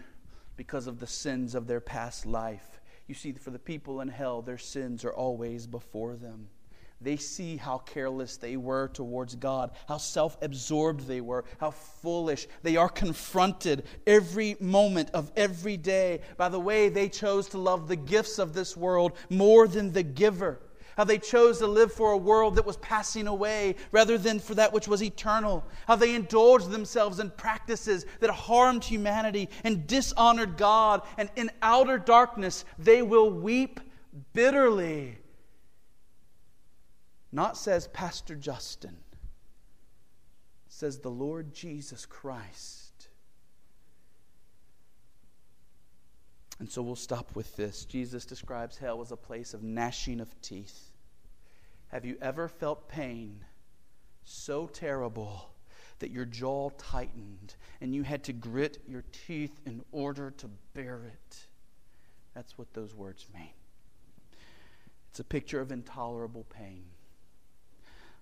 because 0.57 0.87
of 0.87 0.99
the 0.99 1.07
sins 1.07 1.55
of 1.55 1.67
their 1.67 1.79
past 1.79 2.25
life. 2.25 2.81
You 3.07 3.15
see, 3.15 3.31
for 3.31 3.51
the 3.51 3.59
people 3.59 4.01
in 4.01 4.09
hell, 4.09 4.41
their 4.41 4.57
sins 4.57 5.05
are 5.05 5.13
always 5.13 5.65
before 5.65 6.15
them. 6.15 6.49
They 6.99 7.17
see 7.17 7.57
how 7.57 7.77
careless 7.79 8.37
they 8.37 8.57
were 8.57 8.87
towards 8.87 9.35
God, 9.35 9.71
how 9.87 9.97
self 9.97 10.35
absorbed 10.41 11.07
they 11.07 11.21
were, 11.21 11.45
how 11.59 11.71
foolish. 11.71 12.47
They 12.63 12.75
are 12.75 12.89
confronted 12.89 13.83
every 14.07 14.57
moment 14.59 15.11
of 15.13 15.31
every 15.35 15.77
day 15.77 16.21
by 16.37 16.49
the 16.49 16.59
way 16.59 16.89
they 16.89 17.07
chose 17.07 17.49
to 17.49 17.59
love 17.59 17.87
the 17.87 17.95
gifts 17.95 18.39
of 18.39 18.53
this 18.53 18.75
world 18.75 19.13
more 19.29 19.67
than 19.67 19.91
the 19.91 20.01
giver. 20.01 20.59
How 20.95 21.03
they 21.03 21.19
chose 21.19 21.59
to 21.59 21.67
live 21.67 21.93
for 21.93 22.13
a 22.13 22.17
world 22.17 22.55
that 22.55 22.65
was 22.65 22.77
passing 22.77 23.27
away 23.27 23.75
rather 23.91 24.17
than 24.17 24.39
for 24.39 24.55
that 24.55 24.73
which 24.73 24.87
was 24.87 25.03
eternal. 25.03 25.63
How 25.87 25.95
they 25.95 26.15
indulged 26.15 26.71
themselves 26.71 27.19
in 27.19 27.29
practices 27.29 28.07
that 28.19 28.31
harmed 28.31 28.83
humanity 28.83 29.49
and 29.63 29.85
dishonored 29.85 30.57
God. 30.57 31.03
And 31.19 31.29
in 31.35 31.51
outer 31.61 31.99
darkness, 31.99 32.65
they 32.79 33.03
will 33.03 33.29
weep 33.29 33.79
bitterly 34.33 35.19
not 37.31 37.57
says 37.57 37.87
Pastor 37.87 38.35
Justin, 38.35 38.97
says 40.67 40.99
the 40.99 41.09
Lord 41.09 41.53
Jesus 41.53 42.05
Christ. 42.05 43.09
And 46.59 46.69
so 46.69 46.81
we'll 46.81 46.95
stop 46.95 47.35
with 47.35 47.55
this. 47.55 47.85
Jesus 47.85 48.25
describes 48.25 48.77
hell 48.77 49.01
as 49.01 49.11
a 49.11 49.17
place 49.17 49.53
of 49.53 49.61
gnashing 49.63 50.19
of 50.19 50.41
teeth. 50.41 50.91
Have 51.89 52.03
you 52.03 52.17
ever 52.21 52.47
felt 52.47 52.89
pain 52.89 53.45
so 54.23 54.67
terrible 54.67 55.49
that 55.99 56.11
your 56.11 56.25
jaw 56.25 56.69
tightened 56.77 57.55
and 57.79 57.93
you 57.93 58.03
had 58.03 58.23
to 58.23 58.33
grit 58.33 58.79
your 58.87 59.03
teeth 59.27 59.59
in 59.65 59.83
order 59.91 60.31
to 60.31 60.49
bear 60.73 61.03
it? 61.05 61.37
That's 62.33 62.57
what 62.57 62.73
those 62.73 62.93
words 62.93 63.25
mean. 63.33 63.53
It's 65.09 65.19
a 65.19 65.23
picture 65.23 65.61
of 65.61 65.71
intolerable 65.71 66.45
pain 66.49 66.85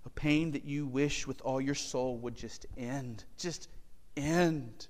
a 0.05 0.09
pain 0.09 0.51
that 0.51 0.65
you 0.65 0.85
wish 0.85 1.25
with 1.25 1.41
all 1.41 1.59
your 1.59 1.75
soul 1.75 2.17
would 2.17 2.35
just 2.35 2.65
end. 2.77 3.23
Just 3.37 3.69
end. 4.15 4.87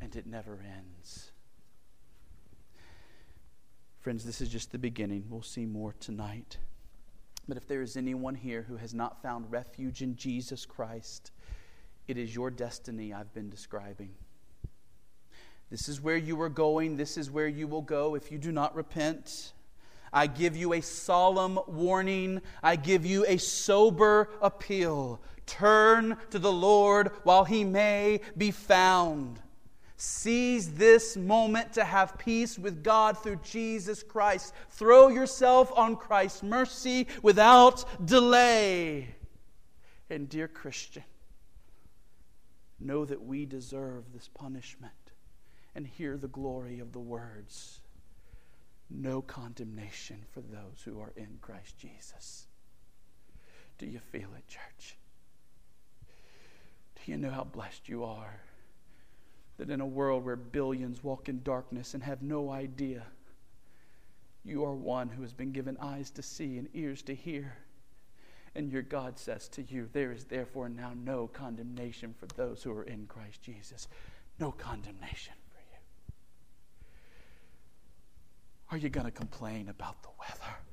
And 0.00 0.14
it 0.14 0.26
never 0.26 0.60
ends. 0.76 1.32
Friends, 4.00 4.24
this 4.24 4.40
is 4.40 4.48
just 4.48 4.70
the 4.70 4.78
beginning. 4.78 5.24
We'll 5.28 5.42
see 5.42 5.66
more 5.66 5.94
tonight. 5.98 6.58
But 7.48 7.56
if 7.56 7.66
there 7.66 7.82
is 7.82 7.96
anyone 7.96 8.34
here 8.34 8.62
who 8.62 8.76
has 8.76 8.94
not 8.94 9.22
found 9.22 9.50
refuge 9.50 10.02
in 10.02 10.16
Jesus 10.16 10.66
Christ, 10.66 11.32
it 12.06 12.16
is 12.16 12.34
your 12.34 12.50
destiny 12.50 13.12
I've 13.12 13.32
been 13.32 13.50
describing. 13.50 14.10
This 15.70 15.88
is 15.88 16.00
where 16.00 16.16
you 16.16 16.40
are 16.40 16.48
going. 16.48 16.96
This 16.96 17.16
is 17.16 17.30
where 17.30 17.48
you 17.48 17.66
will 17.66 17.82
go 17.82 18.14
if 18.14 18.30
you 18.30 18.38
do 18.38 18.52
not 18.52 18.74
repent. 18.74 19.52
I 20.12 20.26
give 20.26 20.56
you 20.56 20.72
a 20.72 20.80
solemn 20.80 21.58
warning. 21.66 22.40
I 22.62 22.76
give 22.76 23.04
you 23.04 23.24
a 23.26 23.38
sober 23.38 24.30
appeal. 24.40 25.20
Turn 25.46 26.16
to 26.30 26.38
the 26.38 26.52
Lord 26.52 27.10
while 27.24 27.44
he 27.44 27.64
may 27.64 28.20
be 28.36 28.50
found. 28.50 29.40
Seize 29.96 30.74
this 30.74 31.16
moment 31.16 31.72
to 31.72 31.84
have 31.84 32.18
peace 32.18 32.56
with 32.58 32.84
God 32.84 33.18
through 33.18 33.40
Jesus 33.42 34.02
Christ. 34.02 34.54
Throw 34.70 35.08
yourself 35.08 35.72
on 35.74 35.96
Christ's 35.96 36.42
mercy 36.42 37.08
without 37.22 38.06
delay. 38.06 39.14
And, 40.08 40.28
dear 40.28 40.46
Christian, 40.46 41.02
know 42.78 43.04
that 43.04 43.24
we 43.24 43.44
deserve 43.44 44.12
this 44.12 44.28
punishment 44.28 44.92
and 45.74 45.86
hear 45.86 46.16
the 46.16 46.28
glory 46.28 46.78
of 46.78 46.92
the 46.92 47.00
words 47.00 47.80
no 48.90 49.20
condemnation 49.20 50.24
for 50.32 50.40
those 50.40 50.82
who 50.84 51.00
are 51.00 51.12
in 51.16 51.38
Christ 51.40 51.78
Jesus. 51.78 52.46
Do 53.78 53.86
you 53.86 54.00
feel 54.00 54.28
it, 54.36 54.48
church? 54.48 54.96
Do 56.96 57.12
you 57.12 57.18
know 57.18 57.30
how 57.30 57.44
blessed 57.44 57.88
you 57.88 58.04
are 58.04 58.40
that 59.58 59.70
in 59.70 59.80
a 59.80 59.86
world 59.86 60.24
where 60.24 60.36
billions 60.36 61.02
walk 61.02 61.28
in 61.28 61.42
darkness 61.42 61.94
and 61.94 62.02
have 62.02 62.22
no 62.22 62.50
idea, 62.50 63.04
you 64.44 64.64
are 64.64 64.74
one 64.74 65.08
who 65.08 65.22
has 65.22 65.32
been 65.32 65.52
given 65.52 65.76
eyes 65.80 66.10
to 66.10 66.22
see 66.22 66.58
and 66.58 66.68
ears 66.74 67.02
to 67.02 67.14
hear? 67.14 67.56
And 68.54 68.72
your 68.72 68.82
God 68.82 69.18
says 69.18 69.48
to 69.50 69.62
you, 69.62 69.88
There 69.92 70.12
is 70.12 70.24
therefore 70.24 70.68
now 70.68 70.92
no 71.04 71.28
condemnation 71.28 72.14
for 72.18 72.26
those 72.34 72.62
who 72.62 72.72
are 72.72 72.84
in 72.84 73.06
Christ 73.06 73.42
Jesus. 73.42 73.88
No 74.40 74.50
condemnation. 74.50 75.34
Are 78.70 78.76
you 78.76 78.90
going 78.90 79.06
to 79.06 79.12
complain 79.12 79.68
about 79.70 80.02
the 80.02 80.10
weather? 80.18 80.67